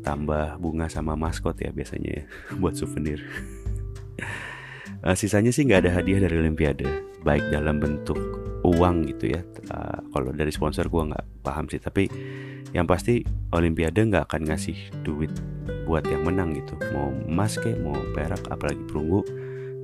Tambah 0.00 0.56
bunga 0.62 0.88
sama 0.88 1.18
maskot 1.18 1.60
ya 1.60 1.70
biasanya 1.70 2.22
ya 2.22 2.24
buat 2.60 2.72
souvenir. 2.72 3.20
Uh, 5.04 5.12
sisanya 5.12 5.52
sih 5.52 5.68
nggak 5.68 5.86
ada 5.86 6.00
hadiah 6.00 6.24
dari 6.24 6.40
olimpiade 6.40 6.88
baik 7.20 7.52
dalam 7.52 7.76
bentuk 7.78 8.16
uang 8.64 9.06
gitu 9.12 9.36
ya. 9.36 9.44
Uh, 9.68 10.00
kalau 10.10 10.32
dari 10.32 10.50
sponsor 10.50 10.88
gue 10.88 11.02
nggak 11.12 11.24
paham 11.44 11.68
sih 11.68 11.78
tapi 11.78 12.08
yang 12.74 12.84
pasti 12.88 13.22
Olimpiade 13.54 14.02
nggak 14.04 14.26
akan 14.28 14.52
ngasih 14.52 14.76
duit 15.06 15.30
buat 15.86 16.02
yang 16.10 16.26
menang 16.26 16.52
gitu. 16.58 16.74
Mau 16.90 17.14
emas 17.24 17.56
kayak 17.56 17.78
mau 17.80 17.94
perak 18.12 18.42
apalagi 18.50 18.82
perunggu 18.90 19.22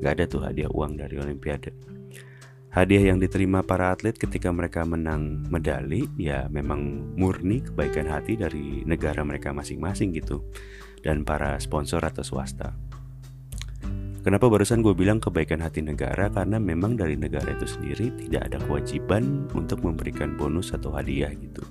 nggak 0.02 0.12
ada 0.18 0.24
tuh 0.26 0.42
hadiah 0.42 0.70
uang 0.74 0.98
dari 0.98 1.14
Olimpiade 1.16 1.91
hadiah 2.72 3.12
yang 3.12 3.20
diterima 3.20 3.60
para 3.60 3.92
atlet 3.92 4.16
ketika 4.16 4.48
mereka 4.48 4.80
menang 4.88 5.44
medali 5.52 6.08
ya 6.16 6.48
memang 6.48 7.12
murni 7.20 7.60
kebaikan 7.60 8.08
hati 8.08 8.40
dari 8.40 8.80
negara 8.88 9.20
mereka 9.20 9.52
masing-masing 9.52 10.16
gitu 10.16 10.40
dan 11.04 11.20
para 11.22 11.60
sponsor 11.60 12.00
atau 12.00 12.24
swasta 12.24 12.72
Kenapa 14.22 14.46
barusan 14.46 14.86
gue 14.86 14.94
bilang 14.94 15.18
kebaikan 15.18 15.58
hati 15.58 15.82
negara? 15.82 16.30
Karena 16.30 16.62
memang 16.62 16.94
dari 16.94 17.18
negara 17.18 17.58
itu 17.58 17.66
sendiri 17.66 18.14
tidak 18.22 18.54
ada 18.54 18.62
kewajiban 18.62 19.50
untuk 19.50 19.82
memberikan 19.82 20.38
bonus 20.38 20.70
atau 20.70 20.94
hadiah 20.94 21.34
gitu. 21.34 21.66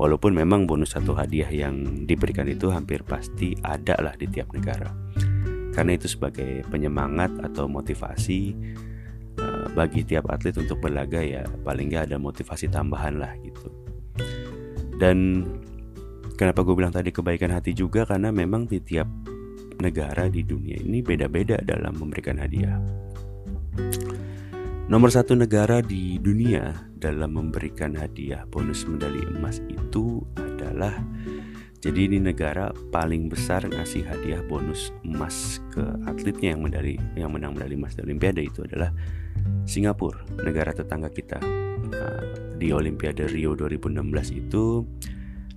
Walaupun 0.00 0.32
memang 0.32 0.64
bonus 0.64 0.96
atau 0.96 1.12
hadiah 1.12 1.52
yang 1.52 2.08
diberikan 2.08 2.48
itu 2.48 2.72
hampir 2.72 3.04
pasti 3.04 3.52
ada 3.60 3.92
lah 4.00 4.16
di 4.16 4.24
tiap 4.24 4.56
negara. 4.56 4.88
Karena 5.76 5.92
itu 6.00 6.08
sebagai 6.08 6.64
penyemangat 6.72 7.44
atau 7.44 7.68
motivasi 7.68 8.56
bagi 9.72 10.06
tiap 10.06 10.30
atlet 10.30 10.54
untuk 10.58 10.78
berlaga 10.78 11.18
ya 11.22 11.42
paling 11.64 11.90
nggak 11.90 12.12
ada 12.12 12.16
motivasi 12.20 12.70
tambahan 12.70 13.18
lah 13.18 13.32
gitu. 13.42 13.68
Dan 14.96 15.44
kenapa 16.36 16.64
gue 16.64 16.74
bilang 16.76 16.92
tadi 16.92 17.12
kebaikan 17.12 17.52
hati 17.52 17.76
juga 17.76 18.04
karena 18.08 18.32
memang 18.32 18.68
di 18.68 18.80
tiap 18.80 19.08
negara 19.80 20.28
di 20.32 20.40
dunia 20.40 20.80
ini 20.80 21.04
beda-beda 21.04 21.60
dalam 21.60 21.96
memberikan 21.96 22.40
hadiah. 22.40 22.80
Nomor 24.86 25.10
satu 25.10 25.34
negara 25.34 25.82
di 25.82 26.16
dunia 26.22 26.70
dalam 26.94 27.34
memberikan 27.34 27.98
hadiah 27.98 28.46
bonus 28.46 28.86
medali 28.86 29.18
emas 29.34 29.58
itu 29.66 30.22
adalah 30.38 30.94
jadi 31.82 32.08
ini 32.08 32.18
negara 32.22 32.70
paling 32.94 33.26
besar 33.26 33.66
ngasih 33.66 34.06
hadiah 34.06 34.40
bonus 34.46 34.94
emas 35.02 35.58
ke 35.74 35.82
atletnya 36.08 36.54
yang 36.54 36.62
medali 36.62 36.96
yang 37.18 37.34
menang 37.34 37.58
medali 37.58 37.74
emas 37.74 37.98
di 37.98 38.06
Olimpiade 38.06 38.46
itu 38.46 38.64
adalah 38.64 38.94
Singapura, 39.66 40.22
negara 40.40 40.70
tetangga 40.70 41.10
kita. 41.10 41.42
Nah, 41.86 42.22
di 42.56 42.72
Olimpiade 42.72 43.28
Rio 43.28 43.52
2016 43.52 44.32
itu 44.32 44.86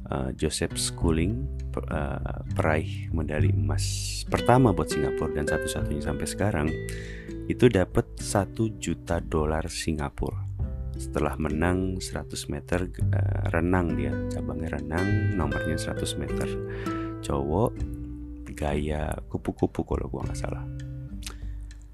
uh, 0.10 0.30
Joseph 0.36 0.76
Schooling 0.76 1.46
uh, 1.90 2.42
peraih 2.58 3.08
medali 3.14 3.54
emas 3.54 3.86
pertama 4.28 4.76
buat 4.76 4.92
Singapura 4.92 5.32
dan 5.32 5.48
satu-satunya 5.48 6.04
sampai 6.04 6.28
sekarang 6.28 6.68
itu 7.50 7.66
dapat 7.70 8.06
satu 8.20 8.78
juta 8.78 9.22
dolar 9.22 9.66
Singapura. 9.70 10.46
Setelah 11.00 11.40
menang 11.40 12.04
100 12.04 12.52
meter 12.52 12.92
uh, 13.14 13.48
renang 13.56 13.96
dia 13.96 14.12
cabangnya 14.36 14.82
renang 14.82 15.38
nomornya 15.40 15.80
100 15.80 16.20
meter. 16.20 16.48
Cowok 17.24 17.72
gaya 18.58 19.16
kupu-kupu 19.32 19.88
kalau 19.88 20.12
gua 20.12 20.28
nggak 20.28 20.36
salah 20.36 20.89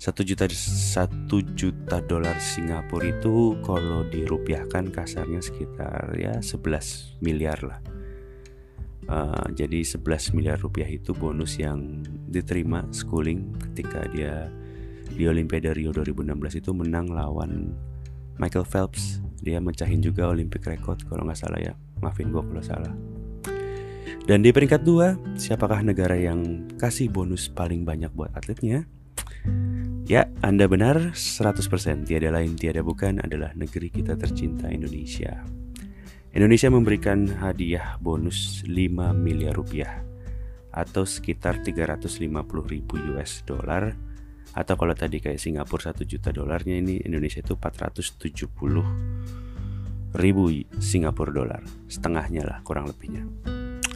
satu 0.05 0.21
juta 0.21 0.45
satu 0.53 1.41
juta 1.57 1.97
dolar 2.05 2.37
Singapura 2.37 3.09
itu 3.09 3.57
kalau 3.65 4.05
dirupiahkan 4.05 4.93
kasarnya 4.93 5.41
sekitar 5.41 6.13
ya 6.13 6.37
11 6.37 7.25
miliar 7.25 7.57
lah 7.65 7.81
Uh, 9.05 9.53
jadi 9.53 9.85
11 9.85 10.33
miliar 10.33 10.57
rupiah 10.57 10.89
itu 10.89 11.13
bonus 11.13 11.61
yang 11.61 12.01
diterima 12.25 12.89
schooling 12.89 13.53
ketika 13.69 14.01
dia 14.09 14.49
di 15.13 15.29
Olimpiade 15.29 15.77
Rio 15.77 15.93
2016 15.93 16.65
itu 16.65 16.73
menang 16.73 17.13
lawan 17.13 17.69
Michael 18.41 18.65
Phelps. 18.65 19.21
Dia 19.45 19.61
mencahin 19.61 20.01
juga 20.01 20.25
Olympic 20.25 20.65
record 20.65 21.05
kalau 21.05 21.21
nggak 21.21 21.37
salah 21.37 21.61
ya. 21.61 21.77
Maafin 22.01 22.33
gue 22.33 22.41
kalau 22.41 22.65
salah. 22.65 22.93
Dan 24.25 24.41
di 24.41 24.49
peringkat 24.49 24.81
dua, 24.81 25.13
siapakah 25.37 25.85
negara 25.85 26.17
yang 26.17 26.65
kasih 26.81 27.05
bonus 27.13 27.45
paling 27.45 27.85
banyak 27.85 28.09
buat 28.09 28.33
atletnya? 28.33 28.89
Ya, 30.05 30.29
Anda 30.45 30.69
benar 30.69 31.17
100%. 31.17 32.05
Tiada 32.05 32.29
lain, 32.29 32.53
tiada 32.53 32.85
bukan 32.85 33.25
adalah 33.25 33.57
negeri 33.57 33.89
kita 33.89 34.13
tercinta 34.13 34.69
Indonesia. 34.69 35.41
Indonesia 36.29 36.69
memberikan 36.69 37.25
hadiah 37.41 37.97
bonus 37.97 38.61
5 38.69 39.17
miliar 39.17 39.57
rupiah 39.57 40.05
atau 40.69 41.09
sekitar 41.09 41.65
350 41.65 42.21
ribu 42.69 43.01
US 43.17 43.41
dollar 43.49 43.97
atau 44.53 44.75
kalau 44.77 44.93
tadi 44.93 45.17
kayak 45.17 45.41
Singapura 45.41 45.89
1 45.89 46.05
juta 46.05 46.29
dolarnya 46.29 46.77
ini 46.77 47.01
Indonesia 47.01 47.41
itu 47.41 47.57
470 47.57 48.45
ribu 50.21 50.43
Singapura 50.77 51.31
dolar 51.31 51.63
setengahnya 51.87 52.43
lah 52.43 52.59
kurang 52.67 52.91
lebihnya 52.91 53.23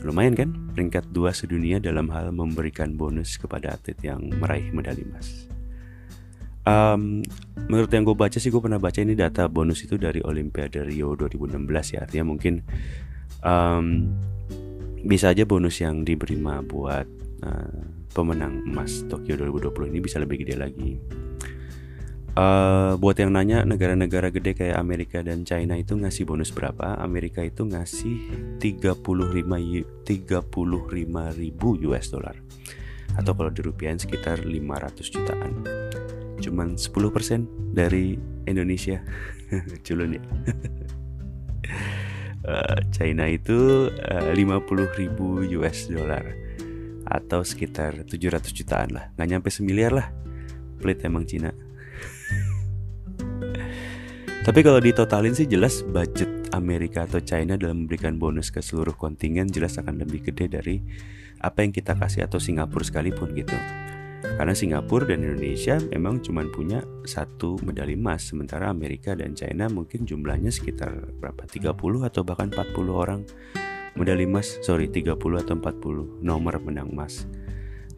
lumayan 0.07 0.31
kan 0.39 0.49
peringkat 0.71 1.11
dua 1.11 1.35
sedunia 1.35 1.83
dalam 1.83 2.07
hal 2.07 2.31
memberikan 2.31 2.95
bonus 2.95 3.35
kepada 3.35 3.75
atlet 3.75 3.99
yang 3.99 4.23
meraih 4.39 4.71
medali 4.71 5.03
emas 5.03 5.58
um, 6.69 7.25
menurut 7.69 7.89
yang 7.89 8.05
gue 8.05 8.17
baca 8.17 8.37
sih 8.37 8.53
gue 8.53 8.61
pernah 8.61 8.77
baca 8.77 8.99
ini 9.01 9.17
data 9.17 9.49
bonus 9.49 9.83
itu 9.85 9.97
dari 9.97 10.21
Olimpiade 10.21 10.85
Rio 10.85 11.17
2016 11.17 11.95
ya. 11.97 11.99
Artinya 12.05 12.25
mungkin 12.29 12.61
um, 13.41 13.85
bisa 15.05 15.33
aja 15.33 15.43
bonus 15.47 15.81
yang 15.81 16.05
diterima 16.05 16.61
buat 16.61 17.07
uh, 17.45 17.81
pemenang 18.13 18.65
emas 18.65 19.05
Tokyo 19.09 19.37
2020 19.37 19.91
ini 19.95 19.99
bisa 20.01 20.21
lebih 20.21 20.45
gede 20.45 20.55
lagi. 20.57 20.91
Uh, 22.39 22.95
buat 22.95 23.19
yang 23.19 23.35
nanya 23.35 23.67
negara-negara 23.67 24.31
gede 24.31 24.55
kayak 24.55 24.79
Amerika 24.79 25.19
dan 25.19 25.43
China 25.43 25.75
itu 25.75 25.97
ngasih 25.97 26.23
bonus 26.23 26.53
berapa? 26.55 26.95
Amerika 27.01 27.43
itu 27.43 27.67
ngasih 27.67 28.15
35 28.61 29.43
35 30.07 31.41
ribu 31.41 31.67
US 31.91 32.05
dollar. 32.13 32.37
Atau 33.17 33.33
kalau 33.35 33.51
dirupiahin 33.51 33.99
sekitar 33.99 34.45
500 34.45 35.09
jutaan 35.09 35.53
cuman 36.49 36.73
10% 36.73 37.77
dari 37.77 38.17
Indonesia. 38.49 38.97
Culun 39.85 40.17
ya. 40.17 40.23
Uh, 42.41 42.81
China 42.95 43.29
itu 43.29 43.93
uh, 43.93 44.33
50 44.33 44.97
ribu 44.97 45.45
US 45.61 45.85
dollar 45.85 46.25
atau 47.05 47.45
sekitar 47.45 48.09
700 48.09 48.49
jutaan 48.49 48.89
lah. 48.97 49.13
Nggak 49.13 49.29
nyampe 49.29 49.49
semiliar 49.53 49.93
lah. 49.93 50.09
Pelit 50.81 51.05
emang 51.05 51.29
Cina. 51.29 51.53
Tapi 54.45 54.59
kalau 54.65 54.81
ditotalin 54.81 55.37
sih 55.37 55.45
jelas 55.45 55.85
budget 55.85 56.49
Amerika 56.49 57.05
atau 57.05 57.21
China 57.21 57.53
dalam 57.53 57.85
memberikan 57.85 58.17
bonus 58.17 58.49
ke 58.49 58.65
seluruh 58.65 58.97
kontingen 58.97 59.45
jelas 59.45 59.77
akan 59.77 60.01
lebih 60.01 60.33
gede 60.33 60.49
dari 60.49 60.81
apa 61.39 61.61
yang 61.61 61.69
kita 61.69 61.93
kasih 61.93 62.25
atau 62.25 62.41
Singapura 62.41 62.81
sekalipun 62.81 63.31
gitu. 63.37 63.53
Karena 64.19 64.51
Singapura 64.51 65.07
dan 65.07 65.23
Indonesia 65.23 65.79
memang 65.91 66.19
cuma 66.19 66.43
punya 66.47 66.83
satu 67.07 67.55
medali 67.63 67.95
emas 67.95 68.27
Sementara 68.27 68.67
Amerika 68.67 69.15
dan 69.15 69.31
China 69.31 69.71
mungkin 69.71 70.03
jumlahnya 70.03 70.51
sekitar 70.51 71.15
berapa? 71.19 71.47
30 71.47 71.71
atau 72.03 72.21
bahkan 72.27 72.51
40 72.51 72.91
orang 72.91 73.21
medali 73.95 74.27
emas. 74.27 74.59
Sorry 74.63 74.91
30 74.91 75.15
atau 75.15 75.55
40 75.55 76.23
nomor 76.23 76.59
menang 76.59 76.91
emas. 76.91 77.27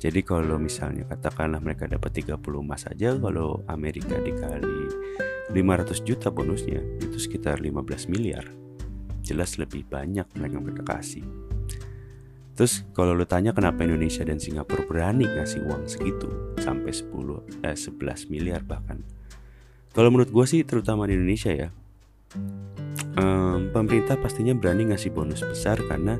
Jadi 0.01 0.25
kalau 0.25 0.57
misalnya 0.57 1.05
katakanlah 1.05 1.61
mereka 1.61 1.85
dapat 1.85 2.09
30 2.25 2.41
emas 2.57 2.89
saja 2.89 3.13
Kalau 3.13 3.61
Amerika 3.69 4.17
dikali 4.17 4.89
500 5.53 6.01
juta 6.01 6.33
bonusnya 6.33 6.81
itu 7.01 7.17
sekitar 7.21 7.61
15 7.61 8.09
miliar. 8.09 8.45
Jelas 9.21 9.61
lebih 9.61 9.85
banyak 9.85 10.25
mereka 10.37 10.57
mereka 10.57 10.83
kasih 10.97 11.50
Terus 12.55 12.83
kalau 12.91 13.15
lu 13.15 13.23
tanya 13.23 13.55
kenapa 13.55 13.87
Indonesia 13.87 14.21
dan 14.27 14.37
Singapura 14.37 14.83
berani 14.83 15.25
ngasih 15.25 15.63
uang 15.65 15.87
segitu 15.87 16.27
sampai 16.59 16.91
10 16.91 17.63
eh, 17.63 17.77
11 17.77 18.31
miliar 18.31 18.61
bahkan. 18.67 18.99
Kalau 19.91 20.07
menurut 20.07 20.31
gue 20.31 20.45
sih 20.47 20.63
terutama 20.63 21.03
di 21.03 21.19
Indonesia 21.19 21.51
ya, 21.51 21.69
um, 23.19 23.71
pemerintah 23.75 24.15
pastinya 24.15 24.55
berani 24.55 24.87
ngasih 24.91 25.11
bonus 25.11 25.43
besar 25.43 25.79
karena 25.83 26.15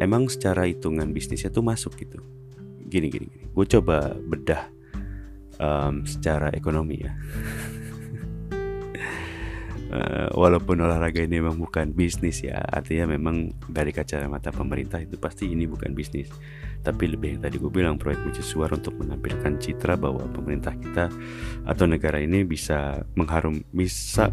emang 0.00 0.28
secara 0.28 0.68
hitungan 0.68 1.08
bisnisnya 1.12 1.48
tuh 1.48 1.64
masuk 1.64 1.96
gitu. 1.96 2.20
Gini 2.88 3.08
gini. 3.08 3.28
Gue 3.52 3.64
coba 3.64 4.12
bedah 4.12 4.68
um, 5.56 6.04
secara 6.04 6.52
ekonomi 6.52 7.00
ya. 7.00 7.12
uh, 9.92 10.28
walaupun 10.32 10.80
olahraga 10.80 11.22
ini 11.22 11.38
memang 11.38 11.60
bukan 11.60 11.92
bisnis 11.92 12.40
ya 12.40 12.58
artinya 12.58 13.12
memang 13.14 13.52
dari 13.68 13.92
kacamata 13.92 14.48
pemerintah 14.50 14.98
itu 14.98 15.20
pasti 15.20 15.52
ini 15.52 15.68
bukan 15.68 15.92
bisnis. 15.92 16.32
Tapi 16.82 17.14
lebih 17.14 17.38
yang 17.38 17.40
tadi 17.46 17.62
gue 17.62 17.70
bilang 17.70 17.94
proyek 18.00 18.24
mercusuar 18.26 18.72
untuk 18.74 18.98
menampilkan 18.98 19.60
citra 19.60 19.94
bahwa 19.94 20.26
pemerintah 20.34 20.74
kita 20.74 21.06
atau 21.68 21.84
negara 21.86 22.18
ini 22.18 22.42
bisa 22.42 23.06
mengharum 23.14 23.62
bisa 23.70 24.32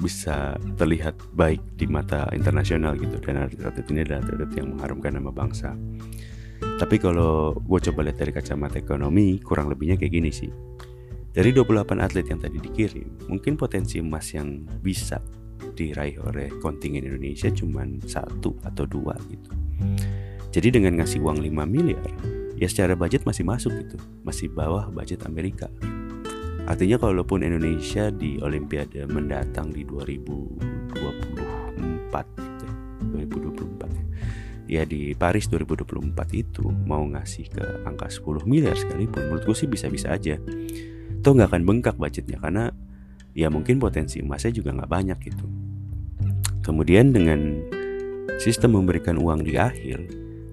bisa 0.00 0.56
terlihat 0.80 1.14
baik 1.36 1.60
di 1.76 1.86
mata 1.86 2.26
internasional 2.32 2.96
gitu. 2.96 3.20
Dan 3.22 3.46
atlet 3.46 3.86
ini 3.92 4.02
adalah 4.02 4.24
atlet 4.24 4.50
yang 4.56 4.74
mengharumkan 4.74 5.12
nama 5.14 5.30
bangsa. 5.30 5.76
Tapi 6.80 6.96
kalau 6.96 7.54
gue 7.54 7.80
coba 7.92 8.08
lihat 8.08 8.18
dari 8.18 8.32
kacamata 8.32 8.80
ekonomi 8.80 9.38
kurang 9.44 9.68
lebihnya 9.68 10.00
kayak 10.00 10.12
gini 10.12 10.32
sih 10.32 10.69
dari 11.30 11.54
28 11.54 12.02
atlet 12.02 12.26
yang 12.26 12.42
tadi 12.42 12.58
dikirim, 12.58 13.30
mungkin 13.30 13.54
potensi 13.54 14.02
emas 14.02 14.34
yang 14.34 14.66
bisa 14.82 15.22
diraih 15.78 16.18
oleh 16.26 16.50
kontingen 16.58 17.06
Indonesia 17.06 17.46
cuma 17.54 17.86
satu 18.02 18.58
atau 18.66 18.82
dua 18.82 19.14
gitu. 19.30 19.50
Jadi 20.50 20.74
dengan 20.74 20.98
ngasih 20.98 21.22
uang 21.22 21.38
5 21.38 21.70
miliar, 21.70 22.10
ya 22.58 22.66
secara 22.66 22.98
budget 22.98 23.22
masih 23.22 23.46
masuk 23.46 23.70
gitu, 23.78 23.94
masih 24.26 24.50
bawah 24.50 24.90
budget 24.90 25.22
Amerika. 25.22 25.70
Artinya 26.66 26.98
kalaupun 26.98 27.46
Indonesia 27.46 28.10
di 28.10 28.42
Olimpiade 28.42 29.06
mendatang 29.06 29.70
di 29.70 29.86
2024 29.86 30.98
gitu, 32.26 32.66
2024 33.14 33.86
ya. 33.86 34.04
ya 34.66 34.82
di 34.82 35.14
Paris 35.14 35.46
2024 35.46 36.10
itu 36.34 36.66
mau 36.82 37.06
ngasih 37.06 37.46
ke 37.54 37.86
angka 37.86 38.10
10 38.10 38.50
miliar 38.50 38.74
sekalipun 38.74 39.30
menurut 39.30 39.54
sih 39.54 39.70
bisa-bisa 39.70 40.10
aja 40.14 40.38
toh 41.20 41.36
nggak 41.36 41.52
akan 41.52 41.62
bengkak 41.64 41.96
budgetnya 42.00 42.40
karena 42.40 42.72
ya 43.36 43.48
mungkin 43.52 43.78
potensi 43.78 44.20
emasnya 44.20 44.52
juga 44.52 44.74
nggak 44.74 44.90
banyak 44.90 45.18
gitu. 45.22 45.46
Kemudian 46.60 47.14
dengan 47.14 47.60
sistem 48.36 48.76
memberikan 48.76 49.16
uang 49.16 49.44
di 49.44 49.56
akhir 49.56 50.00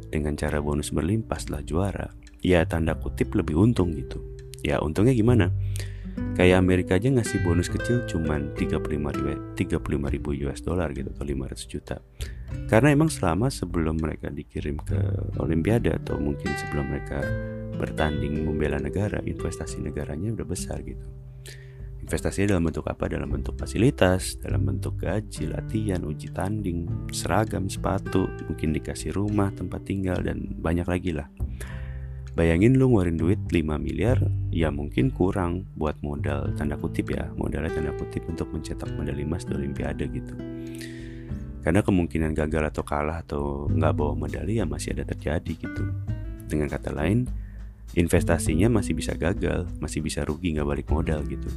dengan 0.08 0.40
cara 0.40 0.64
bonus 0.64 0.92
berlimpah 0.96 1.36
setelah 1.36 1.64
juara, 1.64 2.08
ya 2.40 2.64
tanda 2.64 2.96
kutip 2.96 3.36
lebih 3.36 3.60
untung 3.60 3.92
gitu. 3.96 4.24
Ya 4.64 4.80
untungnya 4.80 5.14
gimana? 5.14 5.52
Kayak 6.38 6.62
Amerika 6.62 7.02
aja 7.02 7.10
ngasih 7.10 7.42
bonus 7.42 7.70
kecil 7.70 8.06
cuman 8.06 8.54
35 8.54 8.78
ribu, 8.94 9.30
35 9.58 10.14
ribu 10.14 10.30
US 10.46 10.62
dollar 10.62 10.94
gitu 10.94 11.10
atau 11.10 11.26
500 11.26 11.66
juta. 11.66 11.98
Karena 12.70 12.94
emang 12.94 13.10
selama 13.10 13.50
sebelum 13.50 13.98
mereka 13.98 14.30
dikirim 14.30 14.78
ke 14.82 14.98
Olimpiade 15.42 15.94
atau 15.94 16.22
mungkin 16.22 16.54
sebelum 16.54 16.94
mereka 16.94 17.26
bertanding 17.78 18.46
membela 18.46 18.78
negara 18.82 19.22
investasi 19.22 19.82
negaranya 19.82 20.34
udah 20.34 20.48
besar 20.48 20.82
gitu. 20.86 21.06
Investasinya 22.02 22.56
dalam 22.56 22.70
bentuk 22.72 22.88
apa? 22.88 23.06
Dalam 23.12 23.28
bentuk 23.28 23.60
fasilitas 23.60 24.40
dalam 24.40 24.64
bentuk 24.64 25.02
gaji 25.02 25.52
latihan 25.52 26.06
uji 26.08 26.32
tanding 26.32 27.10
seragam 27.12 27.68
sepatu 27.68 28.32
mungkin 28.48 28.72
dikasih 28.72 29.12
rumah 29.12 29.52
tempat 29.52 29.84
tinggal 29.84 30.22
dan 30.24 30.56
banyak 30.56 30.88
lagi 30.88 31.12
lah 31.12 31.28
Bayangin 32.38 32.78
lu 32.78 32.94
ngeluarin 32.94 33.18
duit 33.18 33.42
5 33.50 33.82
miliar 33.82 34.22
Ya 34.54 34.70
mungkin 34.70 35.10
kurang 35.10 35.66
buat 35.74 35.98
modal 36.06 36.54
Tanda 36.54 36.78
kutip 36.78 37.10
ya. 37.10 37.34
Modalnya 37.34 37.74
tanda 37.74 37.90
kutip 37.98 38.30
untuk 38.30 38.54
mencetak 38.54 38.94
medali 38.94 39.26
emas 39.26 39.50
di 39.50 39.58
Olimpiade 39.58 40.06
gitu. 40.06 40.38
Karena 41.66 41.82
kemungkinan 41.82 42.38
gagal 42.38 42.70
atau 42.70 42.86
kalah 42.86 43.26
Atau 43.26 43.66
nggak 43.74 43.94
bawa 43.98 44.14
medali 44.14 44.62
ya 44.62 44.70
masih 44.70 44.94
ada 44.94 45.10
terjadi 45.10 45.50
gitu. 45.50 45.82
Dengan 46.46 46.70
kata 46.70 46.94
lain 46.94 47.26
investasinya 47.98 48.70
masih 48.70 48.94
bisa 48.94 49.18
gagal, 49.18 49.66
masih 49.82 50.06
bisa 50.06 50.22
rugi 50.22 50.54
nggak 50.54 50.68
balik 50.70 50.88
modal 50.94 51.26
gitu. 51.26 51.50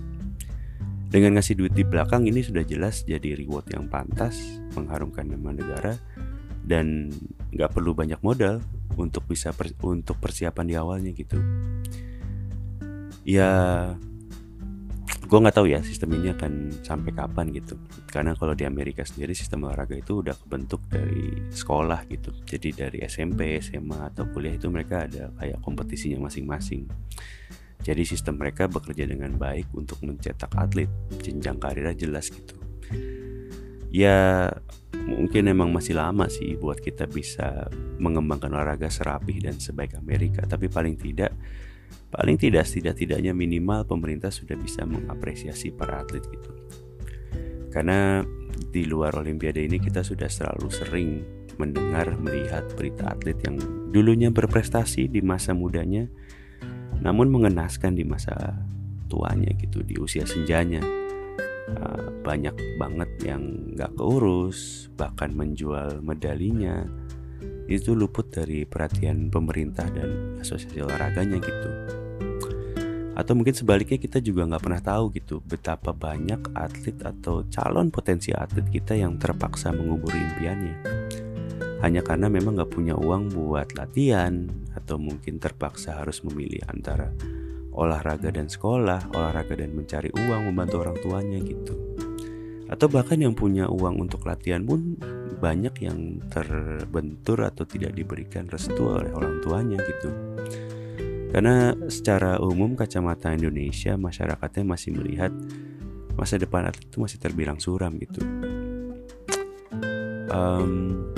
Dengan 1.10 1.36
ngasih 1.36 1.58
duit 1.58 1.74
di 1.74 1.82
belakang 1.82 2.24
ini 2.24 2.38
sudah 2.38 2.62
jelas 2.62 3.02
jadi 3.02 3.34
reward 3.34 3.66
yang 3.74 3.90
pantas, 3.90 4.62
mengharumkan 4.78 5.26
nama 5.26 5.50
negara, 5.50 5.98
dan 6.64 7.10
nggak 7.50 7.72
perlu 7.72 7.96
banyak 7.96 8.20
modal 8.22 8.62
untuk 8.94 9.26
bisa 9.26 9.50
per, 9.54 9.72
untuk 9.82 10.18
persiapan 10.18 10.66
di 10.66 10.74
awalnya 10.76 11.10
gitu. 11.14 11.38
Ya 13.24 13.50
gue 15.20 15.38
nggak 15.38 15.62
tahu 15.62 15.70
ya 15.70 15.78
sistem 15.86 16.18
ini 16.18 16.34
akan 16.34 16.82
sampai 16.82 17.14
kapan 17.14 17.54
gitu. 17.54 17.78
Karena 18.10 18.34
kalau 18.34 18.52
di 18.56 18.66
Amerika 18.66 19.06
sendiri 19.06 19.30
sistem 19.32 19.70
olahraga 19.70 19.94
itu 19.94 20.20
udah 20.22 20.34
kebentuk 20.34 20.82
dari 20.90 21.46
sekolah 21.50 22.06
gitu. 22.10 22.34
Jadi 22.42 22.68
dari 22.74 22.98
SMP 23.06 23.58
SMA 23.62 24.10
atau 24.10 24.26
kuliah 24.30 24.58
itu 24.58 24.66
mereka 24.66 25.06
ada 25.06 25.30
kayak 25.38 25.62
kompetisinya 25.62 26.26
masing-masing. 26.26 26.90
Jadi 27.80 28.02
sistem 28.04 28.36
mereka 28.36 28.68
bekerja 28.68 29.08
dengan 29.08 29.32
baik 29.40 29.72
untuk 29.72 30.04
mencetak 30.04 30.52
atlet 30.52 30.90
jenjang 31.24 31.56
karirnya 31.56 31.96
jelas 31.96 32.28
gitu 32.28 32.60
ya 33.90 34.48
mungkin 35.06 35.50
emang 35.50 35.74
masih 35.74 35.98
lama 35.98 36.30
sih 36.30 36.54
buat 36.58 36.78
kita 36.78 37.10
bisa 37.10 37.66
mengembangkan 37.98 38.50
olahraga 38.54 38.90
serapih 38.90 39.42
dan 39.42 39.58
sebaik 39.58 39.98
Amerika. 39.98 40.46
Tapi 40.46 40.70
paling 40.70 40.96
tidak 40.98 41.34
paling 42.10 42.38
tidak 42.38 42.66
setidak-tidaknya 42.66 43.34
minimal 43.34 43.86
pemerintah 43.86 44.30
sudah 44.30 44.58
bisa 44.58 44.86
mengapresiasi 44.86 45.74
para 45.74 46.02
atlet 46.02 46.22
gitu. 46.26 46.50
Karena 47.70 48.22
di 48.70 48.82
luar 48.86 49.14
Olimpiade 49.18 49.62
ini 49.62 49.78
kita 49.78 50.02
sudah 50.02 50.26
selalu 50.26 50.68
sering 50.70 51.08
mendengar 51.60 52.16
melihat 52.16 52.66
berita 52.74 53.12
atlet 53.12 53.36
yang 53.44 53.60
dulunya 53.92 54.32
berprestasi 54.32 55.12
di 55.12 55.20
masa 55.20 55.52
mudanya 55.52 56.08
namun 57.00 57.28
mengenaskan 57.32 57.96
di 57.96 58.04
masa 58.04 58.56
tuanya 59.08 59.52
gitu 59.56 59.84
di 59.84 60.00
usia 60.00 60.24
senjanya 60.24 60.80
uh, 61.78 62.10
banyak 62.24 62.56
banget 62.78 63.10
yang 63.22 63.42
nggak 63.76 63.94
keurus 63.94 64.90
bahkan 64.96 65.30
menjual 65.34 66.02
medalinya. 66.02 66.86
Itu 67.70 67.94
luput 67.94 68.34
dari 68.34 68.66
perhatian 68.66 69.30
pemerintah 69.30 69.86
dan 69.94 70.40
asosiasi 70.42 70.82
olahraganya 70.82 71.38
gitu. 71.38 71.70
Atau 73.14 73.36
mungkin 73.36 73.52
sebaliknya 73.52 74.00
kita 74.00 74.18
juga 74.18 74.48
nggak 74.48 74.64
pernah 74.64 74.82
tahu 74.82 75.12
gitu 75.12 75.44
betapa 75.44 75.92
banyak 75.92 76.56
atlet 76.56 76.98
atau 77.04 77.44
calon 77.52 77.92
potensi 77.92 78.32
atlet 78.32 78.64
kita 78.70 78.96
yang 78.96 79.20
terpaksa 79.20 79.70
mengubur 79.70 80.10
impiannya. 80.10 80.76
Hanya 81.84 82.00
karena 82.04 82.28
memang 82.28 82.60
nggak 82.60 82.72
punya 82.72 82.96
uang 82.96 83.32
buat 83.32 83.76
latihan 83.76 84.48
atau 84.72 84.96
mungkin 85.00 85.40
terpaksa 85.40 86.00
harus 86.00 86.20
memilih 86.24 86.60
antara 86.68 87.12
olahraga 87.80 88.28
dan 88.28 88.44
sekolah, 88.44 89.16
olahraga 89.16 89.56
dan 89.56 89.72
mencari 89.72 90.12
uang 90.12 90.52
membantu 90.52 90.84
orang 90.84 90.96
tuanya 91.00 91.40
gitu. 91.40 91.74
Atau 92.68 92.92
bahkan 92.92 93.18
yang 93.18 93.32
punya 93.32 93.66
uang 93.66 93.98
untuk 94.04 94.28
latihan 94.28 94.62
pun 94.62 95.00
banyak 95.40 95.74
yang 95.80 96.20
terbentur 96.28 97.40
atau 97.42 97.64
tidak 97.64 97.96
diberikan 97.96 98.46
restu 98.46 98.84
oleh 98.84 99.10
orang 99.16 99.40
tuanya 99.40 99.80
gitu. 99.80 100.12
Karena 101.32 101.72
secara 101.88 102.36
umum 102.38 102.76
kacamata 102.76 103.32
Indonesia 103.32 103.96
masyarakatnya 103.96 104.64
masih 104.66 104.90
melihat 104.94 105.32
masa 106.14 106.36
depan 106.36 106.68
atlet 106.68 106.84
itu 106.84 107.00
masih 107.00 107.18
terbilang 107.18 107.56
suram 107.56 107.96
gitu. 107.96 108.20
Um, 110.30 111.10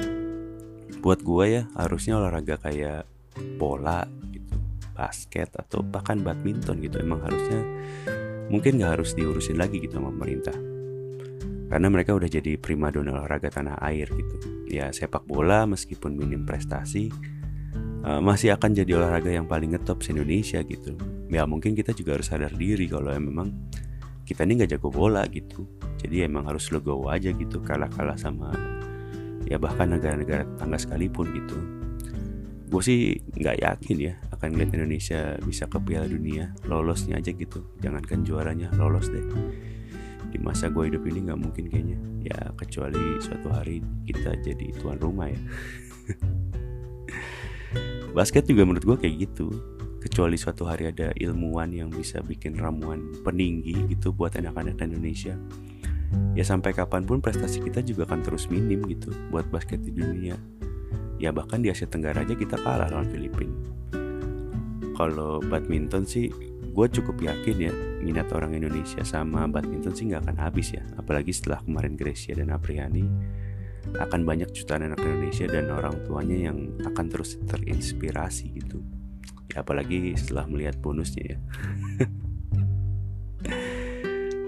buat 1.02 1.20
gue 1.20 1.44
ya 1.50 1.62
harusnya 1.74 2.16
olahraga 2.16 2.56
kayak 2.56 3.04
bola 3.58 4.06
basket 4.92 5.50
atau 5.56 5.80
bahkan 5.80 6.20
badminton 6.20 6.80
gitu. 6.84 7.00
Emang 7.00 7.20
harusnya 7.24 7.60
mungkin 8.52 8.78
nggak 8.78 9.00
harus 9.00 9.16
diurusin 9.16 9.56
lagi 9.56 9.80
gitu 9.80 9.98
sama 9.98 10.12
pemerintah. 10.12 10.54
Karena 11.72 11.88
mereka 11.88 12.12
udah 12.12 12.28
jadi 12.28 12.60
primadona 12.60 13.16
olahraga 13.16 13.48
tanah 13.48 13.80
air 13.80 14.04
gitu. 14.12 14.36
Ya 14.68 14.92
sepak 14.92 15.24
bola 15.24 15.64
meskipun 15.64 16.20
minim 16.20 16.44
prestasi 16.44 17.08
uh, 18.04 18.20
masih 18.20 18.52
akan 18.52 18.76
jadi 18.76 19.00
olahraga 19.00 19.32
yang 19.32 19.48
paling 19.48 19.72
ngetop 19.72 20.04
se 20.04 20.12
Indonesia 20.12 20.60
gitu. 20.60 20.92
Ya 21.32 21.48
mungkin 21.48 21.72
kita 21.72 21.96
juga 21.96 22.20
harus 22.20 22.28
sadar 22.28 22.52
diri 22.52 22.84
kalau 22.92 23.08
memang 23.16 23.72
kita 24.28 24.44
ini 24.44 24.62
nggak 24.62 24.76
jago 24.76 24.92
bola 24.92 25.24
gitu. 25.32 25.64
Jadi 25.96 26.28
emang 26.28 26.44
harus 26.44 26.68
legowo 26.68 27.08
aja 27.08 27.32
gitu 27.32 27.62
kalah-kalah 27.64 28.18
sama 28.18 28.52
ya 29.46 29.58
bahkan 29.58 29.90
negara-negara 29.90 30.46
tetangga 30.46 30.78
sekalipun 30.78 31.26
gitu. 31.34 31.56
Gue 32.72 32.82
sih 32.82 33.00
nggak 33.36 33.56
yakin 33.60 33.96
ya 34.00 34.14
akan 34.42 34.58
ngeliat 34.58 34.74
Indonesia 34.74 35.38
bisa 35.46 35.70
ke 35.70 35.78
Piala 35.78 36.10
Dunia 36.10 36.50
lolosnya 36.66 37.22
aja 37.22 37.30
gitu. 37.30 37.62
Jangankan 37.78 38.26
juaranya 38.26 38.74
lolos 38.74 39.06
deh. 39.06 39.22
Di 40.34 40.42
masa 40.42 40.66
gue 40.66 40.90
hidup 40.90 41.06
ini 41.06 41.30
nggak 41.30 41.38
mungkin 41.38 41.70
kayaknya. 41.70 41.94
Ya 42.26 42.50
kecuali 42.58 43.22
suatu 43.22 43.54
hari 43.54 43.86
kita 44.02 44.34
jadi 44.42 44.74
tuan 44.82 44.98
rumah 44.98 45.30
ya. 45.30 45.38
Basket 48.18 48.42
juga 48.42 48.66
menurut 48.66 48.82
gue 48.82 49.06
kayak 49.06 49.30
gitu. 49.30 49.46
Kecuali 50.02 50.34
suatu 50.34 50.66
hari 50.66 50.90
ada 50.90 51.14
ilmuwan 51.14 51.70
yang 51.70 51.94
bisa 51.94 52.18
bikin 52.18 52.58
ramuan 52.58 53.14
peninggi 53.22 53.94
gitu 53.94 54.10
buat 54.10 54.34
anak-anak 54.34 54.74
Indonesia. 54.82 55.38
Ya 56.34 56.42
sampai 56.42 56.74
kapan 56.74 57.06
pun 57.06 57.22
prestasi 57.22 57.62
kita 57.62 57.78
juga 57.86 58.10
akan 58.10 58.26
terus 58.26 58.50
minim 58.50 58.82
gitu 58.90 59.14
buat 59.30 59.46
basket 59.54 59.86
di 59.86 59.94
dunia. 59.94 60.34
Ya 61.22 61.30
bahkan 61.30 61.62
di 61.62 61.70
Asia 61.70 61.86
Tenggara 61.86 62.26
aja 62.26 62.34
kita 62.34 62.58
kalah 62.58 62.90
lawan 62.90 63.06
Filipina 63.06 63.71
kalau 64.96 65.40
badminton 65.40 66.04
sih 66.04 66.28
gue 66.72 66.86
cukup 66.88 67.20
yakin 67.20 67.56
ya 67.58 67.72
minat 68.00 68.32
orang 68.32 68.56
Indonesia 68.56 69.04
sama 69.04 69.44
badminton 69.44 69.92
sih 69.92 70.08
nggak 70.08 70.24
akan 70.28 70.38
habis 70.40 70.72
ya. 70.72 70.82
Apalagi 70.96 71.32
setelah 71.34 71.60
kemarin 71.64 71.94
Gracia 71.96 72.32
dan 72.32 72.52
Apriani 72.52 73.04
akan 73.98 74.22
banyak 74.22 74.48
jutaan 74.54 74.88
anak 74.88 75.02
Indonesia 75.02 75.50
dan 75.50 75.68
orang 75.68 76.00
tuanya 76.06 76.50
yang 76.52 76.72
akan 76.86 77.06
terus 77.12 77.36
terinspirasi 77.44 78.56
gitu. 78.56 78.80
Ya 79.52 79.60
apalagi 79.60 80.16
setelah 80.16 80.48
melihat 80.48 80.80
bonusnya 80.80 81.36
ya. 81.36 81.38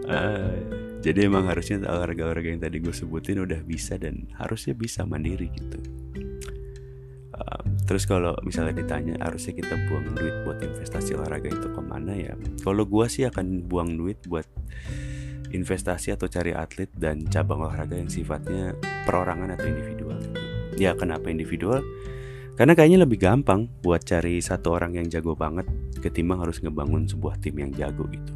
Uh, 0.09 0.54
jadi 1.04 1.28
emang 1.28 1.44
harusnya 1.44 1.85
olahraga-olahraga 1.85 2.48
yang 2.57 2.62
tadi 2.62 2.80
gue 2.80 2.94
sebutin 2.94 3.44
udah 3.44 3.61
bisa 3.61 4.00
dan 4.00 4.24
harusnya 4.40 4.72
bisa 4.72 5.04
mandiri 5.04 5.52
gitu 5.52 6.03
terus 7.85 8.09
kalau 8.09 8.33
misalnya 8.42 8.80
ditanya 8.80 9.20
harusnya 9.20 9.52
kita 9.61 9.76
buang 9.88 10.16
duit 10.16 10.35
buat 10.48 10.59
investasi 10.64 11.16
olahraga 11.20 11.52
itu 11.52 11.68
ke 11.68 11.83
mana 11.85 12.16
ya 12.16 12.33
kalau 12.64 12.88
gue 12.88 13.07
sih 13.07 13.28
akan 13.28 13.68
buang 13.68 13.94
duit 14.00 14.24
buat 14.24 14.48
investasi 15.54 16.11
atau 16.11 16.26
cari 16.26 16.50
atlet 16.50 16.90
dan 16.98 17.22
cabang 17.30 17.62
olahraga 17.62 17.94
yang 17.94 18.11
sifatnya 18.11 18.74
perorangan 19.07 19.54
atau 19.54 19.70
individual. 19.70 20.18
Ya 20.74 20.98
kenapa 20.98 21.30
individual? 21.30 21.80
Karena 22.59 22.74
kayaknya 22.74 23.07
lebih 23.07 23.22
gampang 23.22 23.70
buat 23.83 24.02
cari 24.02 24.42
satu 24.42 24.74
orang 24.74 24.98
yang 24.98 25.07
jago 25.07 25.38
banget 25.38 25.66
ketimbang 26.02 26.42
harus 26.42 26.59
ngebangun 26.59 27.07
sebuah 27.07 27.38
tim 27.38 27.54
yang 27.59 27.70
jago 27.74 28.07
gitu. 28.11 28.33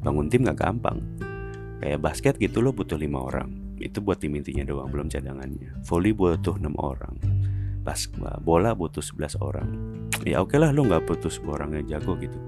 Bangun 0.00 0.32
tim 0.32 0.48
gak 0.48 0.58
gampang. 0.60 1.04
Kayak 1.80 2.00
basket 2.00 2.34
gitu 2.40 2.64
lo 2.64 2.72
butuh 2.72 2.96
lima 2.96 3.20
orang. 3.20 3.76
Itu 3.80 4.00
buat 4.04 4.20
tim 4.20 4.36
intinya 4.36 4.64
doang, 4.68 4.88
belum 4.88 5.08
cadangannya. 5.10 5.84
Volley 5.84 6.12
butuh 6.14 6.56
enam 6.60 6.76
orang. 6.78 7.14
Bas 7.82 8.06
bola 8.46 8.78
butuh 8.78 9.02
11 9.02 9.42
orang. 9.42 9.68
Ya 10.22 10.38
oke 10.38 10.54
okay 10.54 10.58
lah 10.62 10.70
lo 10.70 10.86
nggak 10.86 11.02
butuh 11.02 11.30
sebuah 11.30 11.62
orang 11.62 11.82
yang 11.82 11.98
jago 11.98 12.14
gitu. 12.22 12.38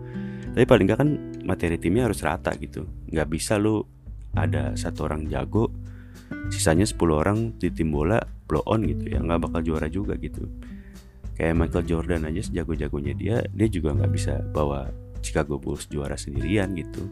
Tapi 0.54 0.62
paling 0.62 0.86
nggak 0.86 0.98
kan 1.02 1.10
materi 1.42 1.74
timnya 1.76 2.06
harus 2.06 2.22
rata 2.22 2.54
gitu. 2.54 2.86
Nggak 3.10 3.28
bisa 3.28 3.58
lu 3.58 3.82
ada 4.38 4.78
satu 4.78 5.10
orang 5.10 5.26
jago 5.26 5.70
sisanya 6.50 6.86
10 6.86 6.98
orang 7.10 7.38
di 7.58 7.70
tim 7.74 7.90
bola 7.90 8.22
blow 8.46 8.62
on 8.70 8.86
gitu 8.86 9.10
ya. 9.10 9.18
Nggak 9.18 9.50
bakal 9.50 9.60
juara 9.66 9.90
juga 9.90 10.14
gitu. 10.22 10.46
Kayak 11.34 11.58
Michael 11.58 11.84
Jordan 11.90 12.30
aja 12.30 12.46
sejago-jagonya 12.46 13.12
dia 13.18 13.36
dia 13.50 13.66
juga 13.66 13.90
nggak 13.98 14.12
bisa 14.14 14.38
bawa 14.54 14.86
Chicago 15.18 15.58
Bulls 15.58 15.90
juara 15.90 16.14
sendirian 16.14 16.70
gitu. 16.78 17.10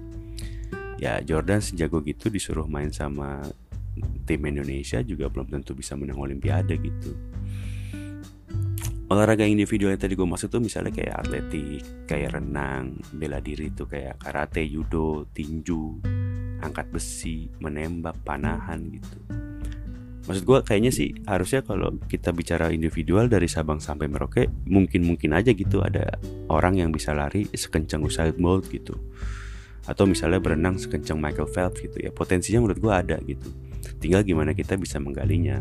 Ya 1.03 1.19
Jordan 1.27 1.59
sejago 1.59 1.99
gitu 2.07 2.31
disuruh 2.31 2.71
main 2.71 2.95
sama 2.95 3.43
tim 4.25 4.41
Indonesia 4.47 5.03
juga 5.03 5.27
belum 5.27 5.51
tentu 5.51 5.75
bisa 5.75 5.99
menang 5.99 6.23
Olimpiade 6.23 6.79
gitu 6.79 7.13
olahraga 9.13 9.45
individual 9.45 9.93
yang 9.93 10.01
tadi 10.01 10.17
gue 10.17 10.25
maksud 10.25 10.49
tuh 10.49 10.65
misalnya 10.65 10.91
kayak 10.91 11.21
atletik, 11.21 12.09
kayak 12.09 12.41
renang, 12.41 12.97
bela 13.13 13.39
diri 13.45 13.69
tuh 13.71 13.85
kayak 13.85 14.17
karate, 14.17 14.65
judo, 14.65 15.29
tinju, 15.37 16.01
angkat 16.65 16.89
besi, 16.89 17.53
menembak, 17.61 18.17
panahan 18.25 18.81
gitu. 18.89 19.19
Maksud 20.23 20.47
gue 20.47 20.59
kayaknya 20.63 20.95
sih 20.95 21.11
harusnya 21.27 21.67
kalau 21.67 21.99
kita 22.07 22.31
bicara 22.31 22.71
individual 22.71 23.27
dari 23.27 23.51
Sabang 23.51 23.83
sampai 23.83 24.07
Merauke 24.07 24.47
mungkin-mungkin 24.71 25.35
aja 25.35 25.51
gitu 25.51 25.83
ada 25.83 26.15
orang 26.47 26.79
yang 26.79 26.95
bisa 26.95 27.11
lari 27.11 27.51
sekencang 27.51 28.07
Usain 28.07 28.33
Bolt 28.39 28.71
gitu. 28.71 28.95
Atau 29.83 30.07
misalnya 30.07 30.39
berenang 30.39 30.79
sekencang 30.79 31.19
Michael 31.19 31.51
Phelps 31.51 31.83
gitu 31.83 31.99
ya. 31.99 32.15
Potensinya 32.15 32.63
menurut 32.63 32.79
gue 32.79 32.93
ada 32.95 33.17
gitu. 33.27 33.51
Tinggal 33.99 34.23
gimana 34.23 34.55
kita 34.55 34.79
bisa 34.79 35.03
menggalinya 35.03 35.59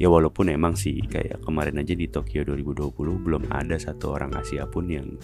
ya 0.00 0.08
walaupun 0.08 0.48
emang 0.48 0.72
sih 0.80 0.96
kayak 1.04 1.44
kemarin 1.44 1.76
aja 1.76 1.92
di 1.92 2.08
Tokyo 2.08 2.40
2020 2.48 3.20
belum 3.20 3.52
ada 3.52 3.76
satu 3.76 4.16
orang 4.16 4.32
Asia 4.32 4.64
pun 4.64 4.88
yang 4.88 5.20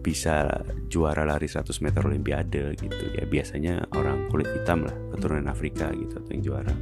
bisa 0.00 0.64
juara 0.88 1.28
lari 1.28 1.44
100 1.44 1.68
meter 1.84 2.00
olimpiade 2.00 2.72
gitu. 2.80 3.04
Ya 3.12 3.28
biasanya 3.28 3.84
orang 3.92 4.32
kulit 4.32 4.48
hitam 4.48 4.88
lah 4.88 4.96
keturunan 5.12 5.52
Afrika 5.52 5.92
gitu 5.92 6.16
atau 6.16 6.30
yang 6.32 6.42
juara. 6.42 6.74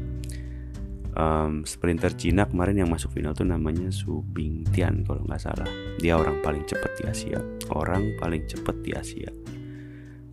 Um, 1.16 1.64
sprinter 1.64 2.12
Cina 2.12 2.44
kemarin 2.46 2.86
yang 2.86 2.92
masuk 2.92 3.16
final 3.16 3.32
tuh 3.32 3.48
namanya 3.48 3.88
Su 3.88 4.22
Bingtian 4.22 5.02
kalau 5.02 5.26
nggak 5.26 5.42
salah. 5.42 5.66
Dia 5.98 6.14
orang 6.14 6.38
paling 6.38 6.62
cepat 6.70 6.92
di 7.02 7.02
Asia. 7.08 7.40
Orang 7.74 8.14
paling 8.22 8.46
cepat 8.46 8.76
di 8.86 8.94
Asia. 8.94 9.32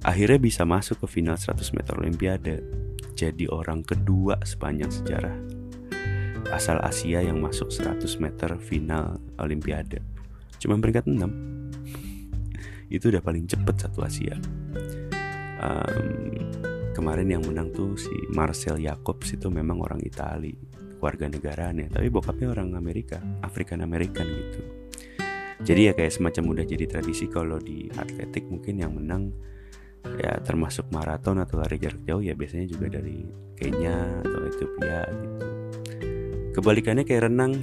Akhirnya 0.06 0.38
bisa 0.38 0.68
masuk 0.68 1.02
ke 1.02 1.08
final 1.10 1.40
100 1.40 1.66
meter 1.74 1.98
olimpiade. 1.98 2.62
Jadi 3.16 3.48
orang 3.48 3.82
kedua 3.82 4.38
sepanjang 4.44 4.92
sejarah 4.92 5.53
asal 6.52 6.82
Asia 6.84 7.24
yang 7.24 7.40
masuk 7.40 7.72
100 7.72 8.04
meter 8.20 8.50
final 8.60 9.22
Olimpiade. 9.40 10.04
Cuma 10.60 10.76
peringkat 10.80 11.08
6. 11.08 11.72
itu 12.94 13.10
udah 13.10 13.26
paling 13.26 13.50
cepet 13.50 13.76
satu 13.80 14.06
Asia. 14.06 14.38
Um, 15.58 16.38
kemarin 16.94 17.26
yang 17.26 17.42
menang 17.42 17.74
tuh 17.74 17.98
si 17.98 18.14
Marcel 18.30 18.78
Jacobs 18.78 19.34
itu 19.34 19.50
memang 19.50 19.82
orang 19.82 19.98
Itali, 20.06 20.54
warga 21.02 21.26
negaranya, 21.26 21.90
tapi 21.90 22.14
bokapnya 22.14 22.54
orang 22.54 22.78
Amerika, 22.78 23.18
African 23.42 23.82
American 23.82 24.30
gitu. 24.30 24.62
Jadi 25.64 25.90
ya 25.90 25.94
kayak 25.98 26.14
semacam 26.14 26.44
udah 26.54 26.66
jadi 26.70 26.86
tradisi 26.86 27.26
kalau 27.32 27.58
di 27.58 27.90
atletik 27.98 28.46
mungkin 28.46 28.78
yang 28.78 28.94
menang 28.94 29.34
ya 30.20 30.36
termasuk 30.44 30.92
maraton 30.92 31.40
atau 31.40 31.64
lari 31.64 31.80
jarak 31.80 32.04
jauh 32.04 32.20
ya 32.20 32.36
biasanya 32.36 32.68
juga 32.68 33.00
dari 33.00 33.24
Kenya 33.56 34.20
atau 34.20 34.40
Ethiopia 34.44 35.08
gitu 35.08 35.63
kebalikannya 36.54 37.04
kayak 37.04 37.28
renang. 37.28 37.54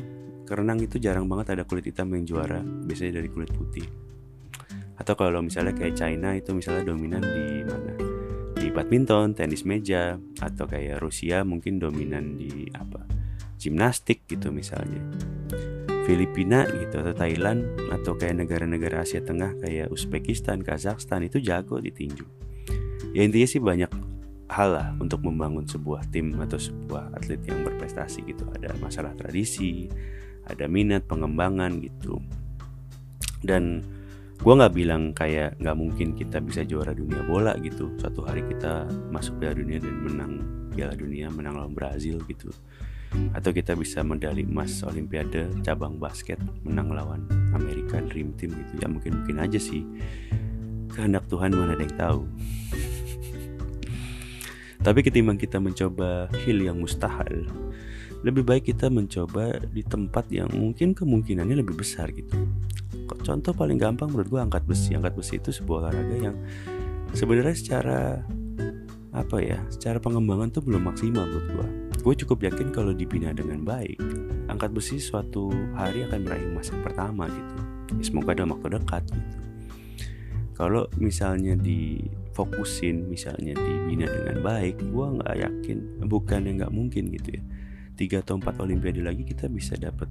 Renang 0.51 0.83
itu 0.83 0.99
jarang 0.99 1.31
banget 1.31 1.55
ada 1.55 1.63
kulit 1.63 1.87
hitam 1.87 2.11
yang 2.11 2.27
juara. 2.27 2.59
Biasanya 2.61 3.23
dari 3.23 3.31
kulit 3.31 3.55
putih. 3.55 3.87
Atau 4.99 5.15
kalau 5.17 5.41
misalnya 5.41 5.73
kayak 5.73 5.97
China 5.97 6.35
itu 6.37 6.53
misalnya 6.53 6.91
dominan 6.91 7.23
di 7.23 7.65
mana? 7.65 7.93
Di 8.59 8.69
badminton 8.69 9.33
tenis 9.33 9.65
meja 9.65 10.21
atau 10.43 10.69
kayak 10.69 11.01
Rusia 11.01 11.47
mungkin 11.47 11.81
dominan 11.81 12.37
di 12.37 12.69
apa? 12.77 13.07
Gimnastik 13.57 14.29
gitu 14.29 14.53
misalnya. 14.53 15.01
Filipina 16.05 16.67
gitu 16.67 17.01
atau 17.01 17.15
Thailand 17.15 17.65
atau 17.89 18.19
kayak 18.19 18.43
negara-negara 18.45 19.07
Asia 19.07 19.23
Tengah 19.23 19.63
kayak 19.63 19.95
Uzbekistan, 19.95 20.61
Kazakhstan 20.67 21.25
itu 21.25 21.39
jago 21.39 21.79
di 21.79 21.95
tinju. 21.95 22.27
Ya 23.15 23.23
intinya 23.23 23.49
sih 23.49 23.63
banyak 23.63 23.91
hal 24.51 24.75
lah 24.75 24.89
untuk 24.99 25.23
membangun 25.23 25.63
sebuah 25.63 26.11
tim 26.11 26.35
atau 26.43 26.59
sebuah 26.59 27.15
atlet 27.15 27.39
yang 27.47 27.63
berprestasi 27.63 28.27
gitu. 28.27 28.43
Ada 28.51 28.75
masalah 28.83 29.15
tradisi, 29.15 29.87
ada 30.45 30.67
minat 30.67 31.07
pengembangan 31.07 31.79
gitu. 31.79 32.19
Dan 33.41 33.87
gue 34.43 34.53
nggak 34.53 34.75
bilang 34.75 35.15
kayak 35.15 35.57
nggak 35.63 35.77
mungkin 35.79 36.19
kita 36.19 36.43
bisa 36.43 36.67
juara 36.67 36.91
dunia 36.91 37.23
bola 37.23 37.55
gitu. 37.63 37.95
Suatu 38.03 38.27
hari 38.27 38.43
kita 38.51 38.91
masuk 39.15 39.39
piala 39.39 39.55
dunia 39.55 39.79
dan 39.79 39.95
menang 40.03 40.33
piala 40.75 40.99
dunia 40.99 41.31
menang 41.31 41.55
lawan 41.55 41.73
Brazil 41.73 42.19
gitu. 42.27 42.51
Atau 43.35 43.51
kita 43.51 43.75
bisa 43.75 44.03
medali 44.07 44.47
emas 44.47 44.83
olimpiade 44.87 45.51
cabang 45.67 45.99
basket 45.99 46.39
menang 46.63 46.95
lawan 46.95 47.27
Amerika 47.55 48.03
Dream 48.03 48.35
Team 48.35 48.55
gitu. 48.55 48.73
Ya 48.83 48.87
mungkin 48.91 49.23
mungkin 49.23 49.37
aja 49.39 49.59
sih. 49.63 49.87
Kehendak 50.91 51.31
Tuhan 51.31 51.55
mana 51.55 51.79
ada 51.79 51.87
yang 51.87 51.95
tahu 51.95 52.21
tapi 54.81 55.05
ketimbang 55.05 55.37
kita 55.37 55.61
mencoba 55.61 56.29
hil 56.45 56.65
yang 56.65 56.81
mustahil 56.81 57.45
lebih 58.21 58.45
baik 58.45 58.69
kita 58.69 58.93
mencoba 58.93 59.57
di 59.73 59.81
tempat 59.81 60.29
yang 60.29 60.53
mungkin 60.53 60.93
kemungkinannya 60.93 61.57
lebih 61.65 61.81
besar 61.81 62.13
gitu. 62.13 62.37
Contoh 63.25 63.57
paling 63.57 63.81
gampang 63.81 64.13
menurut 64.13 64.29
gue 64.29 64.41
angkat 64.41 64.63
besi. 64.69 64.93
Angkat 64.93 65.17
besi 65.17 65.41
itu 65.41 65.49
sebuah 65.57 65.89
olahraga 65.89 66.17
yang 66.21 66.37
sebenarnya 67.17 67.57
secara 67.57 68.01
apa 69.11 69.43
ya 69.43 69.59
secara 69.73 69.99
pengembangan 69.99 70.55
tuh 70.55 70.63
belum 70.63 70.87
maksimal 70.87 71.27
menurut 71.27 71.49
gue 71.51 71.69
gue 71.99 72.15
cukup 72.23 72.47
yakin 72.47 72.71
kalau 72.71 72.95
dibina 72.95 73.35
dengan 73.35 73.67
baik 73.67 73.99
angkat 74.47 74.71
besi 74.71 75.03
suatu 75.03 75.51
hari 75.75 76.07
akan 76.07 76.23
meraih 76.23 76.47
emas 76.47 76.71
yang 76.71 76.83
pertama 76.87 77.27
gitu. 77.27 77.55
Ya, 77.99 78.05
semoga 78.07 78.39
dalam 78.39 78.55
waktu 78.55 78.79
dekat 78.79 79.03
gitu. 79.11 79.31
Kalau 80.55 80.87
misalnya 81.01 81.57
difokusin 82.41 83.05
misalnya 83.05 83.53
dibina 83.53 84.09
dengan 84.09 84.41
baik 84.41 84.81
gue 84.81 85.07
nggak 85.21 85.37
yakin 85.45 85.79
bukan 86.09 86.41
yang 86.49 86.57
nggak 86.65 86.73
mungkin 86.73 87.13
gitu 87.13 87.37
ya. 87.37 87.43
Tiga 88.01 88.25
atau 88.25 88.41
empat 88.41 88.57
olimpiade 88.65 89.05
lagi 89.05 89.29
kita 89.29 89.45
bisa 89.53 89.77
dapat 89.77 90.09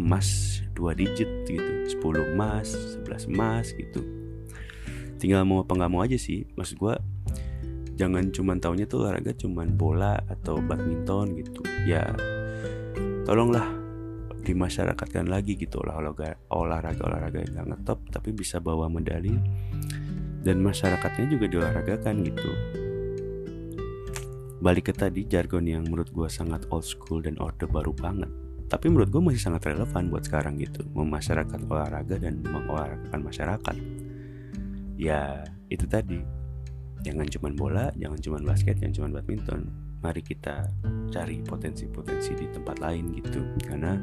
emas 0.00 0.60
dua 0.72 0.96
digit 0.96 1.28
gitu 1.44 1.60
10 2.00 2.32
emas 2.32 2.72
11 3.04 3.28
emas 3.28 3.68
gitu. 3.76 4.00
Tinggal 5.20 5.44
mau 5.44 5.60
apa 5.60 5.76
nggak 5.76 5.92
mau 5.92 6.00
aja 6.00 6.16
sih 6.16 6.48
maksud 6.56 6.80
gue 6.80 6.94
jangan 8.00 8.32
cuman 8.32 8.56
taunya 8.56 8.88
tuh 8.88 9.04
olahraga 9.04 9.36
cuman 9.36 9.76
bola 9.76 10.16
atau 10.32 10.56
badminton 10.64 11.36
gitu. 11.36 11.60
Ya 11.84 12.16
tolonglah 13.28 13.68
dimasyarakatkan 14.40 15.28
lagi 15.28 15.60
gitu 15.60 15.84
olahraga 15.84 16.40
olahraga 16.48 17.02
olahraga 17.04 17.44
yang 17.44 17.60
gak 17.60 17.68
ngetop 17.76 17.98
tapi 18.08 18.30
bisa 18.32 18.62
bawa 18.62 18.88
medali 18.88 19.34
dan 20.46 20.62
masyarakatnya 20.62 21.26
juga 21.26 21.50
diolahragakan 21.50 22.22
gitu. 22.22 22.50
Balik 24.62 24.88
ke 24.88 24.94
tadi 24.94 25.26
jargon 25.26 25.66
yang 25.66 25.82
menurut 25.84 26.08
gue 26.14 26.30
sangat 26.30 26.70
old 26.70 26.86
school 26.86 27.18
dan 27.18 27.34
orde 27.42 27.66
baru 27.66 27.90
banget. 27.90 28.30
Tapi 28.70 28.90
menurut 28.90 29.10
gue 29.10 29.22
masih 29.22 29.42
sangat 29.42 29.74
relevan 29.74 30.10
buat 30.10 30.26
sekarang 30.26 30.58
gitu 30.62 30.86
memasyarakat 30.94 31.60
olahraga 31.66 32.16
dan 32.18 32.42
mengolahragakan 32.46 33.20
masyarakat. 33.26 33.76
Ya 34.94 35.42
itu 35.66 35.86
tadi. 35.90 36.22
Jangan 37.02 37.26
cuma 37.30 37.48
bola 37.52 37.90
jangan 37.94 38.18
cuma 38.18 38.38
basket 38.42 38.78
jangan 38.78 38.94
cuma 38.94 39.08
badminton. 39.18 39.70
Mari 40.02 40.22
kita 40.22 40.66
cari 41.10 41.42
potensi-potensi 41.42 42.32
di 42.38 42.46
tempat 42.50 42.78
lain 42.82 43.14
gitu. 43.18 43.42
Karena 43.62 43.98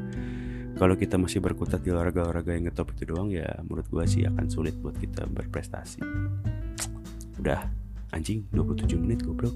kalau 0.74 0.98
kita 0.98 1.14
masih 1.14 1.38
berkutat 1.38 1.82
di 1.86 1.94
olahraga-olahraga 1.94 2.54
yang 2.54 2.66
ngetop 2.66 2.90
itu 2.94 3.06
doang 3.06 3.30
ya 3.30 3.46
menurut 3.62 3.86
gue 3.86 4.04
sih 4.10 4.26
akan 4.26 4.46
sulit 4.50 4.74
buat 4.78 4.98
kita 4.98 5.26
berprestasi. 5.30 6.02
Udah 7.38 7.66
anjing 8.10 8.46
27 8.50 8.98
menit 8.98 9.22
goblok. 9.22 9.54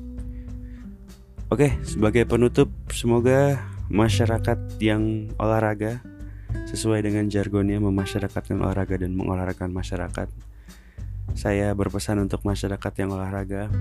Oke, 1.48 1.80
sebagai 1.82 2.28
penutup, 2.28 2.68
semoga 2.92 3.56
masyarakat 3.88 4.58
yang 4.84 5.32
olahraga 5.40 6.04
sesuai 6.68 7.00
dengan 7.00 7.26
jargonnya 7.32 7.80
memasyarakatkan 7.80 8.60
olahraga 8.60 9.00
dan 9.00 9.16
mengolahragakan 9.16 9.72
masyarakat. 9.72 10.28
Saya 11.32 11.72
berpesan 11.72 12.20
untuk 12.20 12.44
masyarakat 12.44 12.92
yang 13.00 13.16
olahraga 13.16 13.72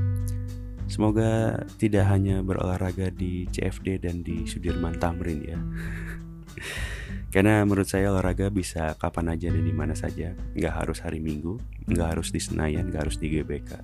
Semoga 0.88 1.60
tidak 1.76 2.08
hanya 2.08 2.40
berolahraga 2.40 3.12
di 3.12 3.44
CFD 3.52 4.00
dan 4.00 4.24
di 4.24 4.48
Sudirman 4.48 4.96
Tamrin 4.96 5.44
ya 5.44 5.60
Karena 7.38 7.62
menurut 7.62 7.86
saya 7.86 8.10
olahraga 8.10 8.50
bisa 8.50 8.98
kapan 8.98 9.38
aja 9.38 9.54
dan 9.54 9.62
di 9.62 9.70
mana 9.70 9.94
saja 9.94 10.34
Nggak 10.58 10.74
harus 10.74 11.06
hari 11.06 11.22
Minggu, 11.22 11.62
nggak 11.86 12.18
harus 12.18 12.34
di 12.34 12.42
Senayan, 12.42 12.90
nggak 12.90 13.06
harus 13.06 13.22
di 13.22 13.30
GBK 13.30 13.78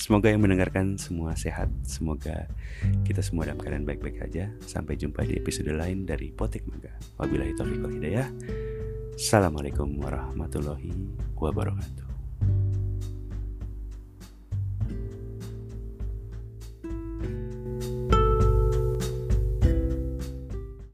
Semoga 0.00 0.30
yang 0.30 0.40
mendengarkan 0.40 0.96
semua 0.96 1.36
sehat. 1.36 1.68
Semoga 1.84 2.48
kita 3.04 3.20
semua 3.20 3.44
dalam 3.44 3.60
keadaan 3.60 3.84
baik-baik 3.84 4.16
saja. 4.16 4.48
Sampai 4.64 4.96
jumpa 4.96 5.28
di 5.28 5.36
episode 5.36 5.76
lain 5.76 6.08
dari 6.08 6.32
Potek 6.32 6.64
Mangga. 6.64 6.96
Wabillahi 7.20 7.52
taufiq 7.52 7.84
wal 7.84 7.94
hidayah. 8.00 8.32
Assalamualaikum 9.12 10.00
warahmatullahi 10.00 11.12
wabarakatuh. 11.36 12.09